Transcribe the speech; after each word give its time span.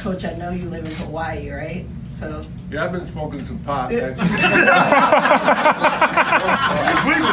Coach, 0.00 0.24
I 0.24 0.34
know 0.34 0.50
you 0.50 0.68
live 0.68 0.86
in 0.86 0.94
Hawaii, 0.96 1.50
right? 1.50 1.84
So. 2.16 2.44
Yeah, 2.70 2.84
I've 2.84 2.92
been 2.92 3.06
smoking 3.06 3.46
some 3.46 3.58
pot. 3.60 3.92
It's 3.92 4.18
legal 4.18 4.28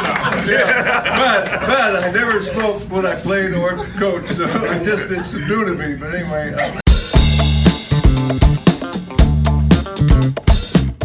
now. 0.02 0.44
Yeah, 0.44 1.02
but 1.16 1.60
but 1.66 2.04
I 2.04 2.10
never 2.10 2.42
smoked 2.42 2.90
when 2.90 3.06
I 3.06 3.14
played 3.16 3.54
or 3.54 3.76
coached, 3.98 4.36
so 4.36 4.46
I 4.46 4.82
just 4.82 5.10
it's 5.10 5.34
new 5.34 5.64
to 5.64 5.74
me. 5.74 5.96
But 5.96 6.14
anyway. 6.14 6.54
Uh, 6.54 6.80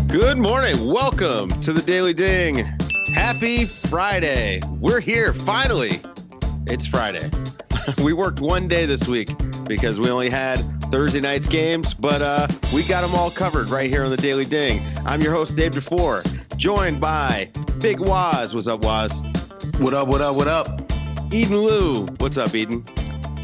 Good 0.07 0.37
morning. 0.37 0.87
Welcome 0.87 1.49
to 1.61 1.73
the 1.73 1.83
Daily 1.85 2.13
Ding. 2.13 2.65
Happy 3.13 3.65
Friday. 3.65 4.59
We're 4.79 5.01
here 5.01 5.33
finally. 5.33 6.01
It's 6.67 6.87
Friday. 6.87 7.29
we 8.03 8.13
worked 8.13 8.39
one 8.39 8.67
day 8.67 8.85
this 8.85 9.07
week 9.07 9.29
because 9.69 9.99
we 9.99 10.09
only 10.09 10.31
had 10.31 10.55
Thursday 10.89 11.21
night's 11.21 11.47
games, 11.47 11.93
but 11.93 12.21
uh, 12.21 12.47
we 12.73 12.83
got 12.83 13.01
them 13.01 13.13
all 13.13 13.29
covered 13.29 13.69
right 13.69 13.89
here 13.89 14.03
on 14.03 14.09
the 14.09 14.17
Daily 14.17 14.43
Ding. 14.43 14.83
I'm 15.05 15.21
your 15.21 15.31
host, 15.31 15.55
Dave 15.55 15.71
DuFour, 15.71 16.57
joined 16.57 16.99
by 16.99 17.51
Big 17.79 17.99
Wos. 17.99 18.53
What's 18.53 18.67
up, 18.67 18.83
Wos? 18.83 19.21
What 19.77 19.93
up, 19.93 20.07
what 20.07 20.21
up, 20.21 20.35
what 20.35 20.47
up? 20.47 20.81
Eden 21.31 21.63
Liu. 21.63 22.07
What's 22.17 22.39
up, 22.39 22.53
Eden? 22.55 22.81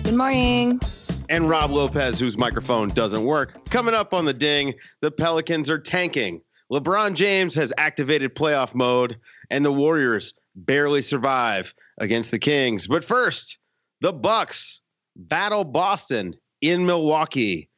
Good 0.03 0.15
morning. 0.15 0.81
And 1.29 1.47
Rob 1.47 1.69
Lopez, 1.69 2.17
whose 2.17 2.37
microphone 2.37 2.87
doesn't 2.89 3.23
work. 3.23 3.69
Coming 3.69 3.93
up 3.93 4.11
on 4.11 4.25
the 4.25 4.33
Ding, 4.33 4.73
the 5.01 5.11
Pelicans 5.11 5.69
are 5.69 5.79
tanking. 5.79 6.41
LeBron 6.71 7.13
James 7.13 7.53
has 7.53 7.71
activated 7.77 8.33
playoff 8.33 8.73
mode, 8.73 9.17
and 9.51 9.63
the 9.63 9.71
Warriors 9.71 10.33
barely 10.55 11.03
survive 11.03 11.75
against 11.99 12.31
the 12.31 12.39
Kings. 12.39 12.87
But 12.87 13.03
first, 13.03 13.59
the 14.01 14.11
Bucks 14.11 14.81
battle 15.15 15.63
Boston 15.63 16.35
in 16.61 16.85
Milwaukee, 16.85 17.69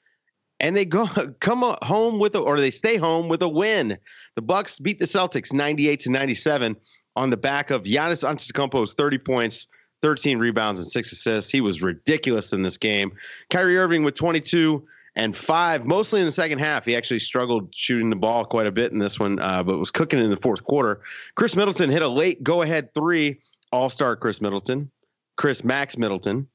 and 0.59 0.75
they 0.75 0.85
go 0.85 1.07
come 1.39 1.75
home 1.81 2.19
with 2.19 2.35
a, 2.35 2.39
or 2.39 2.59
they 2.59 2.71
stay 2.71 2.97
home 2.97 3.29
with 3.29 3.41
a 3.41 3.49
win. 3.49 3.97
The 4.35 4.41
Bucks 4.41 4.79
beat 4.79 4.99
the 4.99 5.05
Celtics 5.05 5.53
98 5.53 6.01
to 6.01 6.11
97 6.11 6.75
on 7.15 7.29
the 7.29 7.37
back 7.37 7.71
of 7.71 7.83
Giannis 7.83 8.23
Antetokounmpo's 8.23 8.93
30 8.93 9.17
points, 9.17 9.67
13 10.01 10.37
rebounds, 10.37 10.79
and 10.79 10.87
six 10.87 11.11
assists. 11.11 11.49
He 11.49 11.61
was 11.61 11.81
ridiculous 11.81 12.53
in 12.53 12.61
this 12.61 12.77
game. 12.77 13.13
Kyrie 13.49 13.77
Irving 13.77 14.03
with 14.03 14.13
22 14.13 14.85
and 15.15 15.35
five, 15.35 15.83
mostly 15.83 16.19
in 16.19 16.27
the 16.27 16.31
second 16.31 16.59
half. 16.59 16.85
He 16.85 16.95
actually 16.95 17.19
struggled 17.19 17.73
shooting 17.73 18.11
the 18.11 18.15
ball 18.15 18.45
quite 18.45 18.67
a 18.67 18.71
bit 18.71 18.91
in 18.91 18.99
this 18.99 19.19
one, 19.19 19.39
uh, 19.39 19.63
but 19.63 19.79
was 19.79 19.89
cooking 19.89 20.19
in 20.19 20.29
the 20.29 20.37
fourth 20.37 20.63
quarter. 20.63 21.01
Khris 21.35 21.55
Middleton 21.55 21.89
hit 21.89 22.03
a 22.03 22.07
late 22.07 22.43
go 22.43 22.61
ahead 22.61 22.93
three, 22.93 23.41
all 23.71 23.89
star 23.89 24.15
Khris 24.15 24.41
Middleton, 24.41 24.91
Khris 25.35 25.63
Max 25.63 25.97
Middleton. 25.97 26.47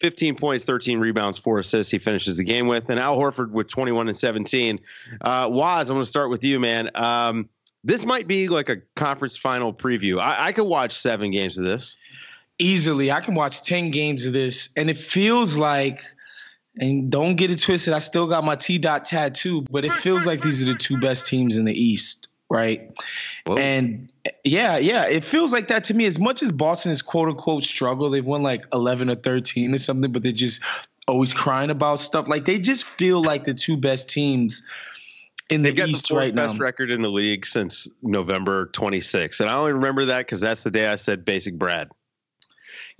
15 0.00 0.36
points, 0.36 0.64
13 0.64 0.98
rebounds, 0.98 1.38
four 1.38 1.58
assists. 1.58 1.90
He 1.90 1.98
finishes 1.98 2.38
the 2.38 2.44
game 2.44 2.66
with, 2.66 2.90
and 2.90 2.98
Al 2.98 3.18
Horford 3.18 3.50
with 3.50 3.68
21 3.68 4.08
and 4.08 4.16
17. 4.16 4.80
Uh, 5.20 5.48
Wos, 5.50 5.88
I'm 5.88 5.94
going 5.94 6.02
to 6.02 6.06
start 6.06 6.30
with 6.30 6.42
you, 6.42 6.58
man. 6.58 6.90
Um, 6.94 7.48
this 7.84 8.04
might 8.04 8.26
be 8.26 8.48
like 8.48 8.68
a 8.68 8.78
conference 8.96 9.36
final 9.36 9.72
preview. 9.72 10.20
I, 10.20 10.46
I 10.46 10.52
could 10.52 10.64
watch 10.64 10.98
seven 10.98 11.30
games 11.30 11.58
of 11.58 11.64
this 11.64 11.96
easily. 12.58 13.10
I 13.10 13.20
can 13.20 13.34
watch 13.34 13.62
10 13.62 13.90
games 13.90 14.26
of 14.26 14.32
this, 14.32 14.68
and 14.76 14.90
it 14.90 14.98
feels 14.98 15.56
like 15.56 16.04
and 16.78 17.10
don't 17.10 17.34
get 17.34 17.50
it 17.50 17.60
twisted. 17.60 17.92
I 17.92 17.98
still 17.98 18.26
got 18.26 18.44
my 18.44 18.54
T 18.54 18.78
dot 18.78 19.04
tattoo, 19.04 19.62
but 19.70 19.84
it 19.84 19.92
feels 19.92 20.24
like 20.26 20.42
these 20.42 20.62
are 20.62 20.72
the 20.72 20.78
two 20.78 20.98
best 20.98 21.26
teams 21.26 21.56
in 21.56 21.64
the 21.64 21.74
East, 21.74 22.28
right? 22.50 22.90
Whoa. 23.46 23.56
And 23.56 24.12
yeah, 24.44 24.76
yeah, 24.76 25.06
it 25.08 25.24
feels 25.24 25.52
like 25.52 25.68
that 25.68 25.84
to 25.84 25.94
me. 25.94 26.04
As 26.04 26.18
much 26.18 26.42
as 26.42 26.52
Boston 26.52 26.92
is 26.92 27.00
quote 27.00 27.28
unquote 27.28 27.62
struggle, 27.62 28.10
they've 28.10 28.26
won 28.26 28.42
like 28.42 28.66
11 28.72 29.08
or 29.08 29.14
13 29.14 29.72
or 29.72 29.78
something, 29.78 30.12
but 30.12 30.22
they're 30.22 30.32
just 30.32 30.60
always 31.08 31.32
crying 31.32 31.70
about 31.70 32.00
stuff. 32.00 32.28
Like 32.28 32.44
they 32.44 32.58
just 32.58 32.84
feel 32.84 33.22
like 33.22 33.44
the 33.44 33.54
two 33.54 33.76
best 33.76 34.10
teams 34.10 34.62
in 35.48 35.62
the 35.62 35.72
They've 35.72 35.88
East 35.88 36.08
the 36.08 36.16
right 36.16 36.34
best 36.34 36.54
now. 36.54 36.60
record 36.60 36.90
in 36.90 37.02
the 37.02 37.08
league 37.08 37.46
since 37.46 37.88
November 38.02 38.66
26th. 38.66 39.40
And 39.40 39.48
I 39.48 39.54
only 39.54 39.72
remember 39.72 40.06
that 40.06 40.18
because 40.18 40.40
that's 40.40 40.62
the 40.62 40.70
day 40.70 40.86
I 40.86 40.96
said 40.96 41.24
basic 41.24 41.56
Brad. 41.56 41.88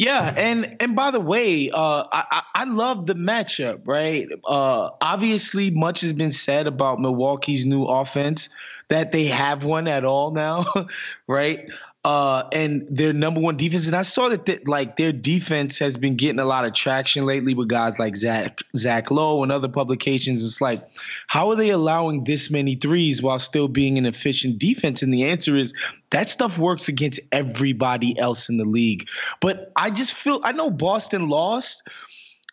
Yeah, 0.01 0.33
and 0.35 0.79
and 0.81 0.97
by 0.97 1.11
the 1.11 1.21
way, 1.21 1.69
uh, 1.71 2.05
I 2.11 2.43
I 2.55 2.65
love 2.65 3.05
the 3.05 3.13
matchup, 3.13 3.83
right? 3.85 4.27
Uh, 4.47 4.89
obviously, 5.03 5.71
much 5.71 6.01
has 6.01 6.15
been 6.15 6.33
said 6.33 6.67
about 6.67 7.01
Milwaukee's 7.01 7.67
new 7.67 7.85
offense 7.85 8.49
that 8.89 9.11
they 9.11 9.27
have 9.27 9.65
one 9.67 9.87
at 9.89 10.07
all 10.07 10.31
now, 10.31 10.65
right? 11.27 11.69
Uh, 12.03 12.45
and 12.53 12.87
their 12.89 13.13
number 13.13 13.41
one 13.41 13.57
defense. 13.57 13.87
And 13.87 13.95
I 13.95 14.03
saw 14.03 14.31
that 14.31 14.47
th- 14.47 14.67
like 14.67 14.97
their 14.97 15.13
defense 15.13 15.79
has 15.81 15.99
been 15.99 16.17
getting 16.17 16.39
a 16.39 16.45
lot 16.47 16.65
of 16.65 16.73
traction 16.73 17.27
lately 17.27 17.53
with 17.53 17.69
guys 17.69 17.99
like 17.99 18.17
Zach 18.17 18.61
Zach 18.75 19.11
Lowe 19.11 19.43
and 19.43 19.53
other 19.53 19.69
publications. 19.69 20.45
It's 20.45 20.63
like, 20.63 20.89
how 21.27 21.51
are 21.51 21.57
they 21.57 21.71
allowing 21.71 22.25
this 22.25 22.51
many 22.51 22.75
threes 22.75 23.23
while 23.23 23.39
still 23.39 23.69
being 23.69 23.99
an 23.99 24.07
efficient 24.07 24.59
defense? 24.59 25.03
And 25.03 25.13
the 25.13 25.25
answer 25.25 25.57
is 25.57 25.75
that 26.11 26.31
stuff 26.31 26.59
works 26.59 26.89
against 26.89 27.21
everybody 27.33 28.19
else 28.19 28.49
in 28.49 28.57
the 28.57 28.65
league. 28.65 29.09
But 29.41 29.71
I 29.77 29.91
just 29.91 30.15
feel 30.15 30.41
I 30.43 30.53
know 30.53 30.71
Boston 30.71 31.29
lost. 31.29 31.83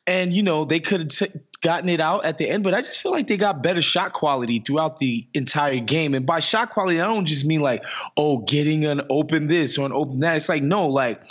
And 0.08 0.34
you 0.34 0.42
know 0.42 0.66
they 0.66 0.80
could 0.80 1.02
have 1.02 1.10
t- 1.10 1.40
gotten 1.62 1.90
it 1.90 2.00
out 2.00 2.24
at 2.24 2.38
the 2.38 2.50
end, 2.50 2.64
but 2.64 2.74
I 2.74 2.82
just 2.82 3.00
feel 3.00 3.12
like 3.12 3.28
they 3.28 3.38
got 3.38 3.62
better 3.62 3.82
shot 3.82 4.14
quality 4.14 4.60
throughout 4.60 4.98
the 4.98 5.28
entire 5.34 5.80
game. 5.80 6.14
And 6.14 6.26
by 6.26 6.40
shot 6.40 6.70
quality, 6.70 7.02
I 7.02 7.06
don't 7.06 7.26
just 7.26 7.46
mean 7.46 7.62
like, 7.62 7.84
oh, 8.16 8.40
getting 8.40 8.86
an 8.86 9.02
open 9.10 9.48
this 9.48 9.78
or 9.78 9.86
an 9.86 9.92
open 9.92 10.20
that. 10.20 10.38
It's 10.38 10.50
like, 10.50 10.64
no, 10.64 10.88
like 10.88 11.22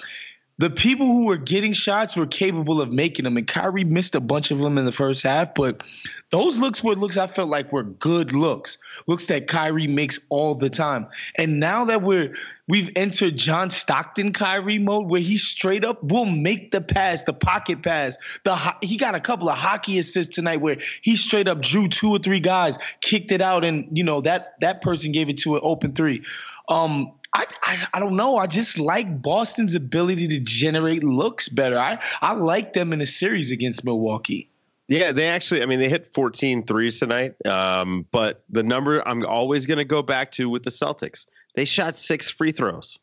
the 0.58 0.70
people 0.70 1.06
who 1.06 1.26
were 1.26 1.36
getting 1.36 1.72
shots 1.72 2.16
were 2.16 2.26
capable 2.26 2.80
of 2.80 2.92
making 2.92 3.24
them. 3.24 3.36
And 3.36 3.46
Kyrie 3.46 3.84
missed 3.84 4.14
a 4.14 4.20
bunch 4.20 4.50
of 4.50 4.58
them 4.58 4.78
in 4.78 4.84
the 4.84 4.92
first 4.92 5.22
half, 5.22 5.54
but 5.54 5.82
those 6.30 6.58
looks 6.58 6.82
were 6.82 6.94
looks 6.94 7.16
I 7.16 7.26
felt 7.26 7.48
like 7.48 7.72
were 7.72 7.84
good 7.84 8.32
looks, 8.32 8.78
looks 9.06 9.26
that 9.26 9.48
Kyrie 9.48 9.86
makes 9.86 10.18
all 10.30 10.54
the 10.54 10.70
time. 10.70 11.06
And 11.36 11.60
now 11.60 11.84
that 11.84 12.02
we're 12.02 12.34
we've 12.68 12.90
entered 12.96 13.36
John 13.36 13.70
Stockton 13.70 14.32
Kyrie 14.32 14.78
mode, 14.78 15.08
where 15.08 15.20
he 15.20 15.36
straight 15.36 15.84
up 15.84 16.02
will 16.02 16.24
make 16.24 16.70
the 16.70 16.80
pass, 16.80 17.22
the 17.22 17.32
pocket 17.32 17.82
pass. 17.82 18.16
The 18.44 18.56
he 18.82 18.96
got 18.96 19.14
a 19.14 19.20
couple 19.20 19.48
of 19.48 19.58
hockey 19.58 19.98
assists 19.98 20.34
tonight 20.34 20.60
where 20.60 20.78
he 21.02 21.16
straight 21.16 21.48
up 21.48 21.62
drew 21.62 21.88
two 21.88 22.10
or 22.10 22.18
three 22.18 22.40
guys, 22.40 22.78
kicked 23.00 23.32
it 23.32 23.40
out, 23.40 23.64
and 23.64 23.96
you 23.96 24.04
know 24.04 24.20
that 24.22 24.54
that 24.60 24.82
person 24.82 25.12
gave 25.12 25.28
it 25.28 25.38
to 25.38 25.56
an 25.56 25.60
open 25.62 25.92
three. 25.92 26.22
Um, 26.68 27.12
I, 27.32 27.46
I, 27.62 27.86
I 27.94 28.00
don't 28.00 28.16
know. 28.16 28.36
I 28.36 28.46
just 28.46 28.78
like 28.78 29.20
Boston's 29.20 29.74
ability 29.74 30.28
to 30.28 30.38
generate 30.40 31.04
looks 31.04 31.48
better. 31.48 31.78
I 31.78 32.02
I 32.22 32.34
like 32.34 32.72
them 32.72 32.92
in 32.92 33.00
a 33.00 33.06
series 33.06 33.50
against 33.50 33.84
Milwaukee. 33.84 34.50
Yeah, 34.88 35.10
they 35.10 35.26
actually, 35.26 35.62
I 35.62 35.66
mean, 35.66 35.80
they 35.80 35.88
hit 35.88 36.14
14 36.14 36.64
threes 36.64 37.00
tonight. 37.00 37.34
Um, 37.44 38.06
but 38.12 38.44
the 38.48 38.62
number 38.62 39.06
I'm 39.06 39.26
always 39.26 39.66
going 39.66 39.78
to 39.78 39.84
go 39.84 40.00
back 40.00 40.30
to 40.32 40.48
with 40.48 40.62
the 40.62 40.70
Celtics, 40.70 41.26
they 41.56 41.64
shot 41.64 41.96
six 41.96 42.30
free 42.30 42.52
throws. 42.52 42.98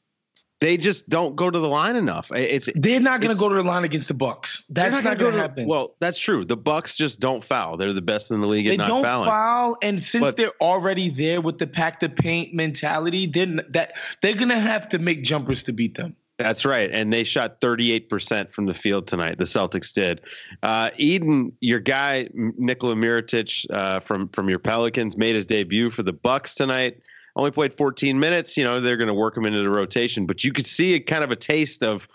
They 0.62 0.78
just 0.78 1.10
don't 1.10 1.36
go 1.36 1.52
to 1.52 1.60
the 1.60 1.68
line 1.68 1.98
enough. 1.98 2.32
It's 2.34 2.70
they're 2.74 3.02
not 3.02 3.20
going 3.20 3.36
to 3.36 3.40
go 3.40 3.50
to 3.50 3.56
the 3.56 3.64
line 3.64 3.84
against 3.84 4.08
the 4.08 4.14
Bucks. 4.14 4.64
That's 4.70 4.96
not, 4.96 5.04
not 5.04 5.18
going 5.18 5.34
to 5.34 5.38
happen. 5.38 5.68
Well, 5.68 5.94
that's 6.00 6.18
true. 6.18 6.46
The 6.46 6.56
Bucks 6.56 6.96
just 6.96 7.20
don't 7.20 7.44
foul. 7.44 7.76
They're 7.76 7.92
the 7.92 8.02
best 8.02 8.32
in 8.32 8.40
the 8.40 8.48
league. 8.48 8.66
They 8.66 8.78
not 8.78 8.88
don't 8.88 9.04
fouling. 9.04 9.30
foul, 9.30 9.78
and 9.82 10.02
since 10.02 10.24
but, 10.24 10.38
they're 10.38 10.54
already 10.62 11.10
there 11.10 11.42
with 11.42 11.58
the 11.58 11.68
pack 11.68 12.00
the 12.00 12.08
paint 12.08 12.54
mentality, 12.54 13.26
then 13.26 13.60
that 13.72 13.98
they're 14.22 14.36
going 14.36 14.50
to 14.50 14.60
have 14.60 14.88
to 14.90 15.00
make 15.00 15.24
jumpers 15.26 15.64
to 15.64 15.74
beat 15.74 15.96
them. 15.96 16.16
That's 16.38 16.64
right. 16.66 16.90
And 16.90 17.12
they 17.12 17.26
shot 17.26 17.60
38% 17.62 18.52
from 18.52 18.66
the 18.66 18.74
field 18.74 19.08
tonight. 19.08 19.38
The 19.38 19.44
Celtics 19.44 19.94
did. 19.94 20.22
Uh, 20.64 20.90
Eden, 20.98 21.54
your 21.60 21.80
guy, 21.80 22.30
Nikola 22.34 22.96
Mirotic 22.96 23.66
uh, 23.70 24.00
from, 24.00 24.30
from 24.30 24.50
your 24.50 24.60
Pelicans, 24.60 25.16
made 25.16 25.36
his 25.36 25.46
debut 25.46 25.90
for 25.90 26.04
the 26.04 26.14
Bucks 26.14 26.56
tonight. 26.56 27.02
Only 27.36 27.52
played 27.52 27.74
14 27.74 28.20
minutes. 28.20 28.58
You 28.58 28.64
know, 28.64 28.80
they're 28.80 28.98
going 28.98 29.08
to 29.08 29.14
work 29.14 29.36
him 29.36 29.46
into 29.46 29.62
the 29.64 29.70
rotation. 29.70 30.26
But 30.26 30.44
you 30.44 30.54
could 30.54 30.66
see 30.66 30.94
a 30.94 31.00
kind 31.00 31.24
of 31.24 31.32
a 31.32 31.36
taste 31.36 31.84
of 31.84 32.08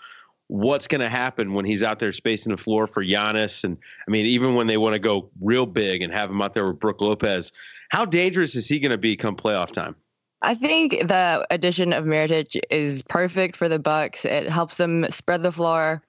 what's 0.47 0.87
going 0.87 1.01
to 1.01 1.09
happen 1.09 1.53
when 1.53 1.65
he's 1.65 1.83
out 1.83 1.99
there 1.99 2.11
spacing 2.11 2.51
the 2.51 2.57
floor 2.57 2.87
for 2.87 3.03
Giannis. 3.03 3.63
And 3.63 3.77
I 4.07 4.11
mean, 4.11 4.25
even 4.25 4.55
when 4.55 4.67
they 4.67 4.77
want 4.77 4.93
to 4.93 4.99
go 4.99 5.29
real 5.41 5.65
big 5.65 6.01
and 6.01 6.13
have 6.13 6.29
him 6.29 6.41
out 6.41 6.53
there 6.53 6.67
with 6.67 6.79
Brook 6.79 7.01
Lopez, 7.01 7.51
how 7.89 8.05
dangerous 8.05 8.55
is 8.55 8.67
he 8.67 8.79
going 8.79 8.91
to 8.91 8.97
be 8.97 9.15
come 9.15 9.35
playoff 9.35 9.71
time? 9.71 9.95
I 10.41 10.55
think 10.55 11.07
the 11.07 11.45
addition 11.49 11.91
of 11.91 12.05
Mirotic 12.05 12.59
is 12.69 13.03
perfect 13.03 13.55
for 13.55 13.67
the 13.67 13.79
Bucks. 13.79 14.23
It 14.23 14.49
helps 14.49 14.77
them 14.77 15.05
spread 15.09 15.43
the 15.43 15.51
floor. 15.51 16.01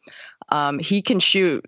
Um, 0.50 0.78
he 0.78 1.02
can 1.02 1.18
shoot 1.18 1.64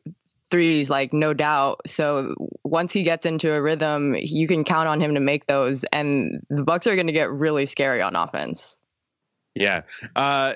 threes, 0.53 0.89
like 0.89 1.13
no 1.13 1.35
doubt. 1.35 1.81
So 1.89 2.37
once 2.63 2.93
he 2.93 3.03
gets 3.03 3.27
into 3.27 3.53
a 3.53 3.61
rhythm, 3.61 4.15
you 4.17 4.47
can 4.47 4.63
count 4.63 4.89
on 4.89 5.01
him 5.01 5.15
to 5.15 5.21
make 5.21 5.47
those, 5.47 5.83
and 5.85 6.41
the 6.49 6.63
Bucks 6.63 6.87
are 6.87 6.95
going 6.95 7.09
to 7.09 7.13
get 7.13 7.33
really 7.33 7.67
scary 7.67 8.01
on 8.01 8.15
offense. 8.15 8.77
Yeah, 9.57 9.83
uh, 10.15 10.55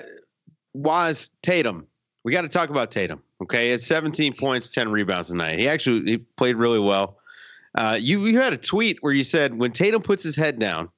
Wos 0.73 1.29
Tatum. 1.41 1.87
We 2.23 2.31
got 2.31 2.43
to 2.43 2.49
talk 2.49 2.69
about 2.69 2.91
Tatum. 2.91 3.21
Okay, 3.41 3.71
it's 3.71 3.85
17 3.85 4.33
points, 4.33 4.69
10 4.69 4.89
rebounds 4.89 5.27
tonight. 5.29 5.59
He 5.59 5.67
actually 5.67 6.11
he 6.11 6.17
played 6.17 6.55
really 6.55 6.79
well. 6.79 7.17
Uh, 7.75 7.97
you 7.99 8.25
you 8.25 8.39
had 8.39 8.53
a 8.53 8.57
tweet 8.57 8.99
where 9.01 9.13
you 9.13 9.23
said 9.23 9.57
when 9.57 9.71
Tatum 9.71 10.01
puts 10.01 10.23
his 10.23 10.35
head 10.35 10.59
down 10.59 10.89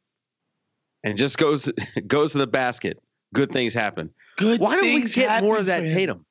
and 1.03 1.17
just 1.17 1.37
goes 1.37 1.71
goes 2.07 2.33
to 2.33 2.37
the 2.37 2.47
basket, 2.47 3.01
good 3.33 3.51
things 3.51 3.73
happen. 3.73 4.11
Good. 4.37 4.59
Why 4.59 4.75
don't 4.75 4.85
we 4.85 5.03
get 5.03 5.43
more 5.43 5.57
of 5.57 5.65
that 5.65 5.87
Tatum? 5.89 6.25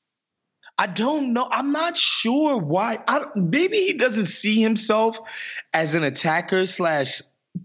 I 0.78 0.86
don't 0.86 1.32
know. 1.32 1.48
I'm 1.50 1.72
not 1.72 1.98
sure 1.98 2.56
why. 2.56 2.98
I, 3.08 3.26
maybe 3.34 3.78
he 3.78 3.94
doesn't 3.94 4.26
see 4.26 4.62
himself 4.62 5.18
as 5.74 5.96
an 5.96 6.04
attacker 6.04 6.66
slash, 6.66 7.20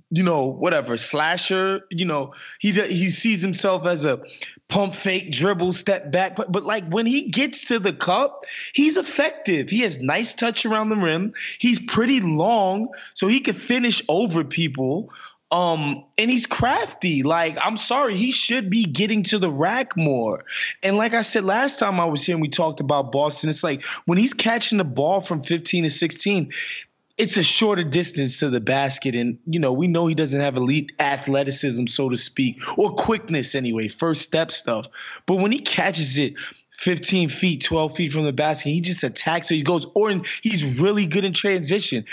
you 0.10 0.24
know, 0.24 0.48
whatever 0.48 0.98
slasher. 0.98 1.86
You 1.92 2.06
know, 2.06 2.34
he 2.60 2.72
he 2.72 3.12
sees 3.12 3.44
himself 3.44 3.86
as 3.86 4.04
a 4.04 4.24
pump 4.68 4.96
fake, 4.96 5.32
dribble, 5.32 5.74
step 5.74 6.12
back. 6.12 6.36
But 6.36 6.52
but 6.52 6.64
like 6.64 6.88
when 6.90 7.06
he 7.06 7.30
gets 7.30 7.66
to 7.66 7.78
the 7.78 7.94
cup, 7.94 8.46
he's 8.74 8.98
effective. 8.98 9.70
He 9.70 9.82
has 9.82 10.02
nice 10.02 10.34
touch 10.34 10.66
around 10.66 10.90
the 10.90 10.98
rim. 10.98 11.34
He's 11.60 11.80
pretty 11.80 12.20
long, 12.20 12.90
so 13.14 13.28
he 13.28 13.40
can 13.40 13.54
finish 13.54 14.02
over 14.10 14.44
people. 14.44 15.12
Um, 15.54 16.04
and 16.18 16.32
he's 16.32 16.48
crafty. 16.48 17.22
Like, 17.22 17.60
I'm 17.64 17.78
sorry, 17.78 18.16
he 18.16 18.32
should 18.32 18.72
be 18.72 18.86
getting 18.86 19.22
to 19.26 19.38
the 19.38 19.52
rack 19.52 19.96
more. 19.96 20.46
And 20.82 20.98
like 20.98 21.14
I 21.14 21.22
said 21.22 21.44
last 21.44 21.78
time 21.78 22.00
I 22.00 22.06
was 22.06 22.26
here 22.26 22.34
and 22.34 22.42
we 22.42 22.50
talked 22.50 22.80
about 22.80 23.12
Boston, 23.12 23.52
it's 23.52 23.64
like 23.64 23.86
when 24.06 24.18
he's 24.18 24.34
catching 24.34 24.80
the 24.80 24.84
ball 24.84 25.22
from 25.22 25.42
15 25.42 25.84
to 25.84 25.92
16, 25.92 26.52
it's 27.20 27.38
a 27.38 27.44
shorter 27.44 27.84
distance 27.84 28.40
to 28.40 28.50
the 28.50 28.62
basket. 28.62 29.16
And, 29.16 29.38
you 29.46 29.60
know, 29.60 29.72
we 29.72 29.86
know 29.88 30.08
he 30.08 30.16
doesn't 30.16 30.42
have 30.42 30.58
elite 30.58 30.92
athleticism, 30.98 31.86
so 31.86 32.10
to 32.10 32.18
speak, 32.18 32.60
or 32.80 32.92
quickness 32.92 33.54
anyway, 33.54 33.90
first 33.90 34.24
step 34.24 34.50
stuff. 34.50 34.88
But 35.28 35.36
when 35.36 35.52
he 35.52 35.60
catches 35.60 36.18
it, 36.18 36.34
15 36.72 37.30
feet, 37.30 37.62
12 37.64 37.96
feet 37.96 38.12
from 38.12 38.26
the 38.26 38.34
basket. 38.34 38.72
He 38.72 38.82
just 38.82 39.04
attacks 39.04 39.52
or 39.52 39.54
he 39.54 39.62
goes, 39.62 39.86
or 39.94 40.10
he's 40.42 40.82
really 40.82 41.06
good 41.06 41.24
in 41.24 41.32
transition 41.32 42.04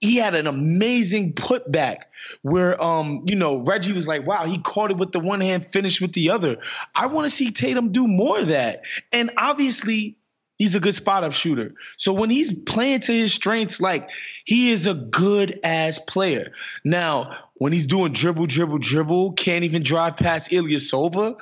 he 0.00 0.16
had 0.16 0.34
an 0.34 0.46
amazing 0.46 1.32
putback 1.32 2.02
where 2.42 2.80
um 2.82 3.22
you 3.26 3.34
know 3.34 3.58
Reggie 3.64 3.92
was 3.92 4.06
like 4.06 4.26
wow 4.26 4.44
he 4.44 4.58
caught 4.58 4.90
it 4.90 4.96
with 4.96 5.12
the 5.12 5.20
one 5.20 5.40
hand 5.40 5.66
finished 5.66 6.00
with 6.00 6.12
the 6.12 6.30
other. 6.30 6.58
I 6.94 7.06
want 7.06 7.28
to 7.28 7.34
see 7.34 7.50
Tatum 7.50 7.92
do 7.92 8.06
more 8.06 8.38
of 8.38 8.48
that. 8.48 8.82
And 9.12 9.30
obviously 9.36 10.16
he's 10.56 10.74
a 10.74 10.80
good 10.80 10.94
spot 10.94 11.24
up 11.24 11.32
shooter. 11.32 11.74
So 11.96 12.12
when 12.12 12.30
he's 12.30 12.52
playing 12.62 13.00
to 13.00 13.12
his 13.12 13.32
strengths 13.32 13.80
like 13.80 14.10
he 14.44 14.70
is 14.70 14.86
a 14.86 14.94
good 14.94 15.58
ass 15.64 15.98
player. 15.98 16.52
Now 16.84 17.36
when 17.54 17.72
he's 17.72 17.86
doing 17.86 18.12
dribble 18.12 18.46
dribble 18.46 18.78
dribble 18.78 19.32
can't 19.32 19.64
even 19.64 19.82
drive 19.82 20.16
past 20.16 20.50
Ilyasova 20.50 21.36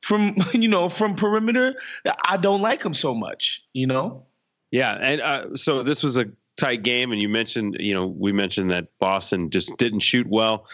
from 0.00 0.34
you 0.52 0.68
know 0.68 0.88
from 0.88 1.14
perimeter 1.14 1.74
I 2.24 2.38
don't 2.38 2.60
like 2.60 2.82
him 2.82 2.94
so 2.94 3.14
much 3.14 3.62
you 3.72 3.86
know? 3.86 4.26
Yeah 4.72 4.98
and 5.00 5.20
uh, 5.20 5.56
so 5.56 5.84
this 5.84 6.02
was 6.02 6.16
a 6.16 6.26
tight 6.56 6.82
game, 6.82 7.12
and 7.12 7.20
you 7.20 7.28
mentioned, 7.28 7.76
you 7.80 7.94
know, 7.94 8.06
we 8.06 8.32
mentioned 8.32 8.70
that 8.70 8.88
Boston 8.98 9.50
just 9.50 9.76
didn't 9.76 10.00
shoot 10.00 10.26
well. 10.26 10.66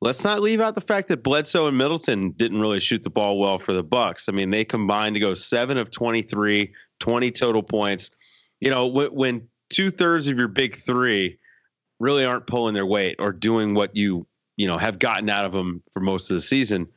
Let's 0.00 0.24
not 0.24 0.40
leave 0.40 0.60
out 0.60 0.74
the 0.74 0.80
fact 0.80 1.08
that 1.08 1.22
Bledsoe 1.22 1.68
and 1.68 1.78
Middleton 1.78 2.32
didn't 2.32 2.60
really 2.60 2.80
shoot 2.80 3.04
the 3.04 3.10
ball 3.10 3.38
well 3.38 3.58
for 3.58 3.72
the 3.72 3.84
Bucks. 3.84 4.28
I 4.28 4.32
mean, 4.32 4.50
they 4.50 4.64
combined 4.64 5.14
to 5.14 5.20
go 5.20 5.34
seven 5.34 5.78
of 5.78 5.90
23, 5.90 6.74
20 6.98 7.30
total 7.30 7.62
points. 7.62 8.10
You 8.60 8.70
know, 8.70 8.88
when, 8.88 9.14
when 9.14 9.48
two 9.70 9.90
thirds 9.90 10.26
of 10.26 10.36
your 10.36 10.48
big 10.48 10.74
three 10.74 11.38
really 12.00 12.24
aren't 12.24 12.48
pulling 12.48 12.74
their 12.74 12.86
weight 12.86 13.16
or 13.20 13.30
doing 13.32 13.74
what 13.74 13.94
you, 13.94 14.26
you 14.56 14.66
know, 14.66 14.76
have 14.76 14.98
gotten 14.98 15.30
out 15.30 15.44
of 15.44 15.52
them 15.52 15.82
for 15.92 16.00
most 16.00 16.30
of 16.30 16.34
the 16.34 16.40
season, 16.40 16.88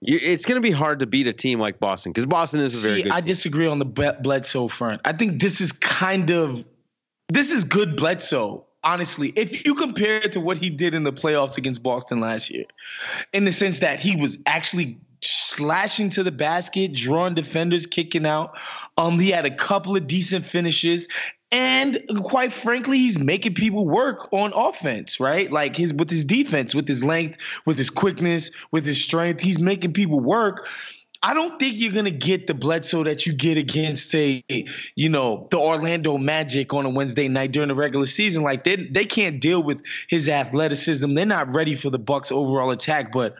it's 0.00 0.44
going 0.44 0.56
to 0.56 0.60
be 0.60 0.70
hard 0.70 1.00
to 1.00 1.06
beat 1.06 1.26
a 1.26 1.32
team 1.32 1.58
like 1.58 1.80
Boston 1.80 2.12
because 2.12 2.26
Boston 2.26 2.60
is 2.60 2.84
a 2.84 2.86
very 2.86 2.98
See, 2.98 3.02
good. 3.04 3.12
I 3.12 3.20
team. 3.20 3.26
disagree 3.26 3.66
on 3.66 3.78
the 3.80 3.84
Bledsoe 3.84 4.68
front. 4.68 5.00
I 5.04 5.12
think 5.12 5.40
this 5.40 5.60
is 5.60 5.72
kind 5.72 6.30
of 6.30 6.64
this 7.28 7.52
is 7.52 7.64
good 7.64 7.96
Bledsoe, 7.96 8.64
honestly. 8.82 9.32
If 9.36 9.64
you 9.64 9.74
compare 9.74 10.16
it 10.16 10.32
to 10.32 10.40
what 10.40 10.58
he 10.58 10.70
did 10.70 10.94
in 10.94 11.04
the 11.04 11.12
playoffs 11.12 11.56
against 11.56 11.82
Boston 11.82 12.20
last 12.20 12.50
year, 12.50 12.64
in 13.32 13.44
the 13.44 13.52
sense 13.52 13.80
that 13.80 14.00
he 14.00 14.16
was 14.16 14.38
actually 14.46 14.98
slashing 15.26 16.08
to 16.10 16.22
the 16.22 16.32
basket, 16.32 16.92
drawing 16.92 17.34
defenders, 17.34 17.86
kicking 17.86 18.26
out. 18.26 18.58
Um, 18.98 19.18
he 19.18 19.30
had 19.30 19.46
a 19.46 19.54
couple 19.54 19.96
of 19.96 20.06
decent 20.06 20.44
finishes. 20.44 21.08
And 21.50 22.02
quite 22.24 22.52
frankly, 22.52 22.98
he's 22.98 23.18
making 23.18 23.54
people 23.54 23.86
work 23.86 24.28
on 24.32 24.52
offense, 24.54 25.20
right? 25.20 25.50
Like 25.52 25.76
his 25.76 25.94
with 25.94 26.10
his 26.10 26.24
defense, 26.24 26.74
with 26.74 26.88
his 26.88 27.04
length, 27.04 27.38
with 27.64 27.78
his 27.78 27.90
quickness, 27.90 28.50
with 28.72 28.84
his 28.84 29.00
strength, 29.00 29.40
he's 29.40 29.60
making 29.60 29.92
people 29.92 30.18
work. 30.18 30.68
I 31.24 31.32
don't 31.32 31.58
think 31.58 31.78
you're 31.78 31.92
gonna 31.92 32.10
get 32.10 32.46
the 32.46 32.52
Bledsoe 32.52 33.02
that 33.04 33.24
you 33.24 33.32
get 33.32 33.56
against, 33.56 34.10
say, 34.10 34.44
you 34.94 35.08
know, 35.08 35.48
the 35.50 35.58
Orlando 35.58 36.18
Magic 36.18 36.74
on 36.74 36.84
a 36.84 36.90
Wednesday 36.90 37.28
night 37.28 37.50
during 37.52 37.68
the 37.68 37.74
regular 37.74 38.04
season. 38.04 38.42
Like 38.42 38.64
they 38.64 38.76
they 38.76 39.06
can't 39.06 39.40
deal 39.40 39.62
with 39.62 39.82
his 40.10 40.28
athleticism. 40.28 41.14
They're 41.14 41.24
not 41.24 41.50
ready 41.50 41.76
for 41.76 41.88
the 41.88 41.98
Bucks' 41.98 42.30
overall 42.30 42.70
attack. 42.70 43.10
But 43.10 43.36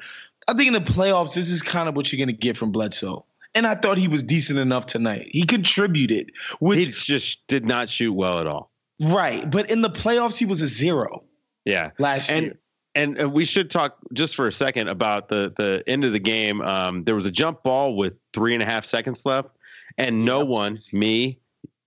I 0.48 0.54
think 0.54 0.69
in 0.69 0.72
the 0.72 0.81
playoffs, 0.81 1.34
this 1.34 1.50
is 1.50 1.60
kind 1.60 1.86
of 1.86 1.94
what 1.94 2.10
you're 2.10 2.25
gonna 2.25 2.32
get 2.32 2.56
from 2.56 2.72
Bledsoe. 2.72 3.26
And 3.54 3.66
I 3.66 3.75
thought 3.75 3.98
he 3.98 4.08
was 4.08 4.25
decent 4.25 4.58
enough 4.58 4.86
tonight. 4.86 5.28
He 5.32 5.44
contributed, 5.44 6.32
which 6.60 6.86
he 6.86 6.90
just 6.90 7.46
did 7.48 7.66
not 7.66 7.90
shoot 7.90 8.14
well 8.14 8.38
at 8.38 8.46
all. 8.46 8.70
Right, 8.98 9.48
but 9.48 9.69
in 9.69 9.82
the 9.82 9.90
playoffs, 9.90 10.38
he 10.38 10.46
was 10.46 10.62
a 10.62 10.66
zero. 10.66 11.25
Yeah, 11.66 11.90
last 11.98 12.31
and, 12.31 12.46
year. 12.46 12.60
And, 12.94 13.19
and 13.19 13.32
we 13.32 13.44
should 13.44 13.70
talk 13.70 13.96
just 14.12 14.37
for 14.37 14.46
a 14.46 14.52
second 14.52 14.88
about 14.88 15.29
the 15.29 15.52
the 15.56 15.82
end 15.87 16.05
of 16.05 16.12
the 16.12 16.20
game. 16.20 16.61
Um, 16.61 17.02
there 17.05 17.17
was 17.17 17.26
a 17.26 17.31
jump 17.31 17.64
ball 17.64 17.96
with 17.96 18.14
three 18.32 18.55
and 18.55 18.62
a 18.62 18.67
half 18.67 18.85
seconds 18.85 19.26
left, 19.26 19.50
and 19.99 20.25
no 20.25 20.44
one, 20.44 20.79
me, 20.93 21.41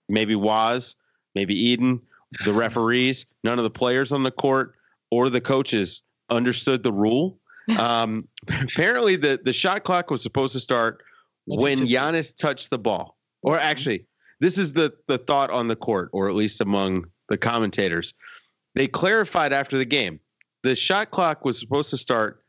maybe 0.10 0.36
Wos, 0.36 0.96
maybe 1.34 1.56
Eden, 1.70 2.02
the 2.44 2.54
referees, 2.66 3.26
none 3.44 3.58
of 3.58 3.64
the 3.64 3.70
players 3.70 4.12
on 4.12 4.24
the 4.24 4.32
court 4.32 4.76
or 5.10 5.30
the 5.30 5.42
coaches 5.42 6.02
understood 6.30 6.84
the 6.84 6.92
rule. 6.92 7.40
Um, 7.80 8.28
apparently, 8.48 9.16
the 9.16 9.40
the 9.44 9.54
shot 9.54 9.84
clock 9.84 10.10
was 10.10 10.22
supposed 10.22 10.54
to 10.54 10.60
start 10.60 11.04
What's 11.46 11.64
when 11.64 11.78
Giannis 11.78 12.36
touched 12.36 12.70
the 12.70 12.80
ball. 12.80 13.18
Or 13.42 13.60
actually, 13.60 14.06
this 14.40 14.58
is 14.58 14.74
the 14.74 14.94
the 15.08 15.18
thought 15.18 15.50
on 15.50 15.68
the 15.68 15.76
court, 15.76 16.10
or 16.14 16.30
at 16.30 16.36
least 16.36 16.62
among 16.62 17.06
the 17.30 17.38
commentators. 17.38 18.14
They 18.76 18.88
clarified 18.88 19.54
after 19.54 19.78
the 19.78 19.86
game 19.86 20.20
the 20.68 20.76
shot 20.76 21.12
clock 21.12 21.46
was 21.46 21.60
supposed 21.60 21.92
to 21.92 21.98
start 21.98 22.44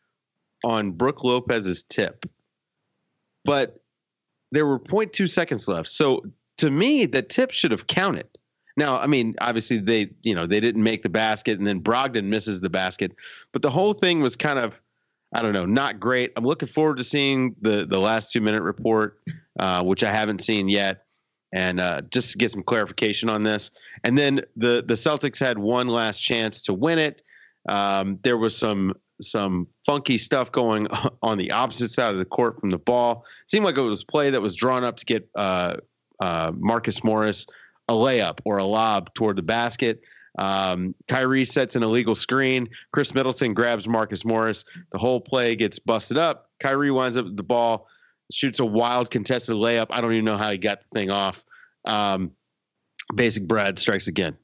on 0.64 0.92
Brook 0.92 1.22
Lopez's 1.22 1.84
tip, 1.84 2.26
but 3.44 3.80
there 4.50 4.66
were 4.66 4.80
0.2 4.80 5.28
seconds 5.28 5.68
left. 5.68 5.88
So 5.88 6.24
to 6.58 6.68
me, 6.68 7.06
the 7.06 7.22
tip 7.22 7.52
should 7.52 7.70
have 7.70 7.86
counted. 7.86 8.26
Now, 8.76 8.98
I 8.98 9.06
mean, 9.06 9.36
obviously 9.40 9.78
they, 9.78 10.10
you 10.22 10.34
know, 10.34 10.46
they 10.46 10.58
didn't 10.58 10.82
make 10.82 11.04
the 11.04 11.08
basket, 11.08 11.58
and 11.58 11.66
then 11.66 11.80
Brogdon 11.80 12.24
misses 12.24 12.60
the 12.60 12.70
basket, 12.70 13.14
but 13.52 13.62
the 13.62 13.70
whole 13.70 13.92
thing 13.92 14.20
was 14.20 14.34
kind 14.34 14.58
of, 14.58 14.74
I 15.32 15.42
don't 15.42 15.52
know, 15.52 15.66
not 15.66 16.00
great. 16.00 16.32
I'm 16.36 16.44
looking 16.44 16.68
forward 16.68 16.98
to 16.98 17.04
seeing 17.04 17.54
the 17.60 17.86
the 17.88 18.00
last 18.00 18.32
two 18.32 18.40
minute 18.40 18.62
report, 18.62 19.20
uh, 19.58 19.84
which 19.84 20.02
I 20.02 20.10
haven't 20.10 20.42
seen 20.42 20.68
yet, 20.68 21.04
and 21.52 21.78
uh, 21.78 22.00
just 22.02 22.32
to 22.32 22.38
get 22.38 22.50
some 22.50 22.62
clarification 22.62 23.28
on 23.28 23.42
this. 23.44 23.70
And 24.02 24.16
then 24.16 24.42
the 24.56 24.82
the 24.84 24.94
Celtics 24.94 25.38
had 25.38 25.58
one 25.58 25.86
last 25.86 26.18
chance 26.18 26.62
to 26.64 26.74
win 26.74 26.98
it. 26.98 27.22
Um, 27.68 28.18
there 28.22 28.36
was 28.36 28.56
some 28.56 28.94
some 29.20 29.66
funky 29.84 30.16
stuff 30.16 30.52
going 30.52 30.86
on 31.22 31.38
the 31.38 31.50
opposite 31.52 31.90
side 31.90 32.12
of 32.12 32.18
the 32.18 32.24
court 32.24 32.60
from 32.60 32.70
the 32.70 32.78
ball. 32.78 33.24
seemed 33.46 33.64
like 33.64 33.76
it 33.76 33.82
was 33.82 34.04
play 34.04 34.30
that 34.30 34.40
was 34.40 34.54
drawn 34.54 34.84
up 34.84 34.96
to 34.96 35.04
get 35.04 35.28
uh, 35.36 35.76
uh, 36.20 36.52
Marcus 36.54 37.02
Morris 37.04 37.46
a 37.88 37.92
layup 37.92 38.40
or 38.44 38.58
a 38.58 38.64
lob 38.64 39.12
toward 39.14 39.36
the 39.36 39.42
basket. 39.42 40.02
Um, 40.38 40.94
Kyrie 41.08 41.44
sets 41.44 41.74
an 41.74 41.82
illegal 41.82 42.14
screen. 42.14 42.68
Khris 42.92 43.12
Middleton 43.12 43.54
grabs 43.54 43.88
Marcus 43.88 44.24
Morris. 44.24 44.64
The 44.92 44.98
whole 44.98 45.20
play 45.20 45.56
gets 45.56 45.78
busted 45.78 46.16
up. 46.16 46.50
Kyrie 46.60 46.92
winds 46.92 47.16
up 47.16 47.26
the 47.34 47.42
ball, 47.42 47.88
shoots 48.32 48.60
a 48.60 48.64
wild 48.64 49.10
contested 49.10 49.56
layup. 49.56 49.86
I 49.90 50.00
don't 50.00 50.12
even 50.12 50.24
know 50.24 50.36
how 50.36 50.50
he 50.50 50.58
got 50.58 50.80
the 50.82 50.88
thing 50.92 51.10
off. 51.10 51.44
Um, 51.84 52.32
Basic 53.14 53.48
Brad 53.48 53.78
strikes 53.78 54.06
again. 54.06 54.36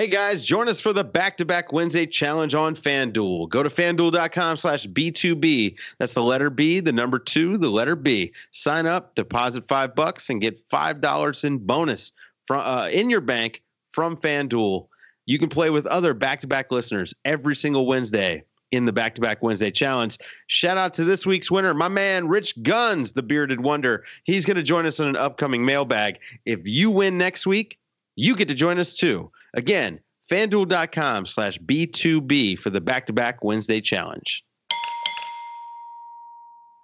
Hey 0.00 0.06
guys, 0.06 0.46
join 0.46 0.66
us 0.68 0.80
for 0.80 0.94
the 0.94 1.04
back-to-back 1.04 1.74
Wednesday 1.74 2.06
challenge 2.06 2.54
on 2.54 2.74
FanDuel. 2.74 3.50
Go 3.50 3.62
to 3.62 3.68
fanduel.com 3.68 4.56
slash 4.56 4.86
B2B. 4.86 5.78
That's 5.98 6.14
the 6.14 6.22
letter 6.22 6.48
B, 6.48 6.80
the 6.80 6.90
number 6.90 7.18
two, 7.18 7.58
the 7.58 7.68
letter 7.68 7.96
B. 7.96 8.32
Sign 8.50 8.86
up, 8.86 9.14
deposit 9.14 9.68
five 9.68 9.94
bucks, 9.94 10.30
and 10.30 10.40
get 10.40 10.64
five 10.70 11.02
dollars 11.02 11.44
in 11.44 11.58
bonus 11.58 12.12
from 12.46 12.60
uh, 12.60 12.88
in 12.88 13.10
your 13.10 13.20
bank 13.20 13.62
from 13.90 14.16
FanDuel. 14.16 14.88
You 15.26 15.38
can 15.38 15.50
play 15.50 15.68
with 15.68 15.84
other 15.84 16.14
back-to-back 16.14 16.72
listeners 16.72 17.12
every 17.22 17.54
single 17.54 17.84
Wednesday 17.84 18.44
in 18.72 18.86
the 18.86 18.94
back-to-back 18.94 19.42
Wednesday 19.42 19.70
challenge. 19.70 20.16
Shout 20.46 20.78
out 20.78 20.94
to 20.94 21.04
this 21.04 21.26
week's 21.26 21.50
winner, 21.50 21.74
my 21.74 21.88
man 21.88 22.26
Rich 22.26 22.62
Guns, 22.62 23.12
the 23.12 23.22
bearded 23.22 23.60
wonder. 23.60 24.06
He's 24.24 24.46
going 24.46 24.56
to 24.56 24.62
join 24.62 24.86
us 24.86 24.98
in 24.98 25.08
an 25.08 25.16
upcoming 25.16 25.66
mailbag. 25.66 26.20
If 26.46 26.60
you 26.64 26.90
win 26.90 27.18
next 27.18 27.46
week, 27.46 27.78
you 28.16 28.34
get 28.34 28.48
to 28.48 28.54
join 28.54 28.78
us 28.78 28.96
too. 28.96 29.30
Again, 29.54 30.00
fanduel.com 30.30 31.26
slash 31.26 31.58
B2B 31.58 32.58
for 32.58 32.70
the 32.70 32.80
back 32.80 33.06
to 33.06 33.12
back 33.12 33.42
Wednesday 33.42 33.80
challenge. 33.80 34.44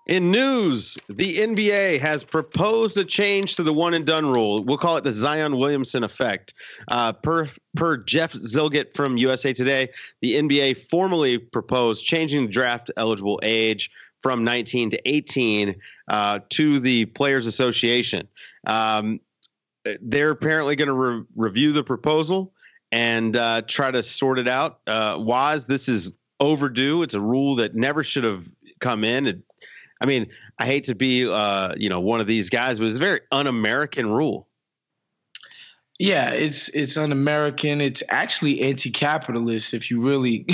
In 0.07 0.31
news, 0.31 0.97
the 1.09 1.39
NBA 1.39 1.99
has 1.99 2.23
proposed 2.23 2.97
a 2.97 3.05
change 3.05 3.57
to 3.57 3.65
the 3.65 3.73
one 3.73 3.93
and 3.93 4.07
done 4.07 4.33
rule. 4.33 4.63
We'll 4.63 4.79
call 4.79 4.97
it 4.99 5.05
the 5.05 5.11
Zion 5.11 5.57
Williamson 5.57 6.05
effect. 6.05 6.55
Uh, 6.87 7.13
per, 7.13 7.49
per 7.75 7.97
Jeff 7.97 8.33
Zillgitt 8.33 8.95
from 8.95 9.17
USA 9.17 9.53
Today, 9.53 9.89
the 10.23 10.35
NBA 10.35 10.77
formally 10.77 11.39
proposed 11.39 12.05
changing 12.05 12.47
the 12.47 12.53
draft 12.53 12.93
eligible 12.97 13.41
age 13.43 13.91
from 14.23 14.45
19 14.45 14.91
to 14.91 15.09
18 15.09 15.75
uh, 16.09 16.39
to 16.51 16.79
the 16.79 17.07
Players 17.07 17.47
Association. 17.47 18.29
Um, 18.65 19.19
they're 20.01 20.31
apparently 20.31 20.77
going 20.77 20.89
to 20.89 20.95
re- 20.95 21.25
review 21.35 21.73
the 21.73 21.83
proposal 21.83 22.53
and 22.93 23.37
uh, 23.37 23.63
try 23.63 23.91
to 23.91 24.03
sort 24.03 24.39
it 24.39 24.49
out. 24.49 24.81
Uh, 24.87 25.17
Wos, 25.19 25.65
this 25.65 25.89
is 25.89 26.17
overdue. 26.41 27.03
It's 27.03 27.15
a 27.15 27.21
rule 27.21 27.57
that 27.57 27.75
never 27.75 28.03
should 28.03 28.25
have 28.25 28.49
come 28.81 29.05
in. 29.05 29.27
It, 29.27 29.39
I 30.01 30.07
mean, 30.07 30.29
I 30.59 30.67
hate 30.67 30.85
to 30.85 30.95
be, 30.95 31.27
uh, 31.29 31.75
you 31.77 31.89
know, 31.89 32.01
one 32.01 32.21
of 32.21 32.27
these 32.27 32.51
guys, 32.51 32.79
but 32.79 32.87
it's 32.87 32.97
a 32.97 33.01
very 33.01 33.21
un-American 33.33 34.09
rule. 34.11 34.49
Yeah, 35.99 36.33
it's 36.33 36.69
it's 36.69 36.99
un-American. 36.99 37.81
It's 37.81 38.03
actually 38.11 38.61
anti-capitalist. 38.61 39.73
If 39.73 39.91
you 39.91 40.03
really, 40.03 40.45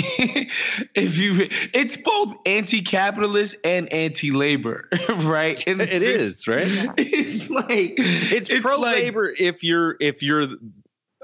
if 0.95 1.17
you, 1.17 1.49
it's 1.73 1.97
both 1.97 2.33
anti-capitalist 2.45 3.57
and 3.65 3.91
anti-labor, 3.91 4.87
right? 5.15 5.61
And 5.67 5.81
It 5.81 5.91
is 6.01 6.47
right. 6.47 6.65
It's 6.97 7.49
like 7.49 7.95
It's, 7.97 8.49
like- 8.49 8.61
pro-labor 8.61 9.33
if 9.37 9.65
you're 9.65 9.97
if 9.99 10.23
you're 10.23 10.47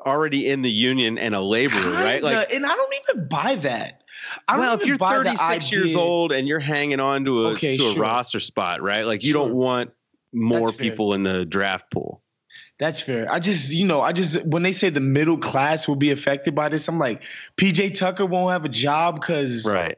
already 0.06 0.48
in 0.48 0.62
the 0.62 0.72
union 0.72 1.18
and 1.18 1.36
a 1.36 1.42
laborer, 1.42 1.92
right? 1.92 2.22
kinda, 2.22 2.38
Like, 2.40 2.54
and 2.54 2.66
I 2.66 2.76
don't 2.76 2.94
even 3.10 3.28
buy 3.28 3.56
that. 3.56 4.04
I 4.48 4.54
don't 4.58 4.62
well, 4.66 4.80
if 4.80 4.86
you're 4.86 4.98
buy 4.98 5.18
the 5.20 5.36
36 5.36 5.72
years 5.72 5.96
old 5.96 6.32
and 6.32 6.48
you're 6.48 6.60
hanging 6.60 7.00
on 7.00 7.26
to 7.26 7.48
a 7.48 7.52
Okay, 7.52 7.78
to 7.78 7.84
a 7.86 7.94
roster 8.00 8.40
spot, 8.40 8.82
right? 8.82 9.06
Like, 9.06 9.24
you 9.24 9.34
Sure. 9.34 9.46
don't 9.48 9.56
want 9.56 9.92
more 10.34 10.68
That's 10.68 10.78
fair. 10.78 10.92
people 10.92 11.14
in 11.14 11.24
the 11.24 11.46
draft 11.46 11.92
pool. 11.92 12.22
That's 12.78 13.02
fair. 13.02 13.32
I 13.32 13.40
just, 13.40 13.72
you 13.72 13.86
know, 13.86 14.02
I 14.02 14.12
just 14.12 14.46
when 14.46 14.64
they 14.64 14.72
say 14.72 14.90
the 14.90 15.00
middle 15.02 15.38
class 15.38 15.88
will 15.88 15.96
be 15.96 16.12
affected 16.12 16.56
by 16.56 16.70
this, 16.70 16.88
I'm 16.88 16.98
like, 17.00 17.24
PJ 17.58 17.98
Tucker 17.98 18.26
won't 18.26 18.52
have 18.52 18.66
a 18.66 18.70
job 18.70 19.20
because, 19.20 19.66
Right. 19.66 19.98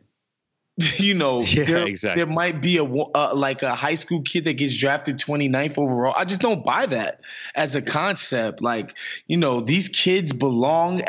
you 0.97 1.13
know, 1.13 1.41
Yeah, 1.45 1.65
there, 1.65 1.87
exactly. 1.87 2.19
there 2.19 2.31
might 2.31 2.61
be 2.61 2.77
a 2.77 2.83
uh, 2.83 3.33
like 3.35 3.61
a 3.63 3.75
high 3.75 3.95
school 3.95 4.21
kid 4.21 4.45
that 4.45 4.53
gets 4.53 4.75
drafted 4.75 5.17
29th 5.17 5.77
overall. 5.77 6.13
I 6.15 6.25
just 6.25 6.41
don't 6.41 6.63
buy 6.63 6.85
that 6.87 7.21
as 7.55 7.75
a 7.75 7.81
concept. 7.81 8.61
Like, 8.61 8.97
you 9.27 9.37
know, 9.37 9.59
these 9.59 9.89
kids 9.89 10.33
belong 10.33 11.03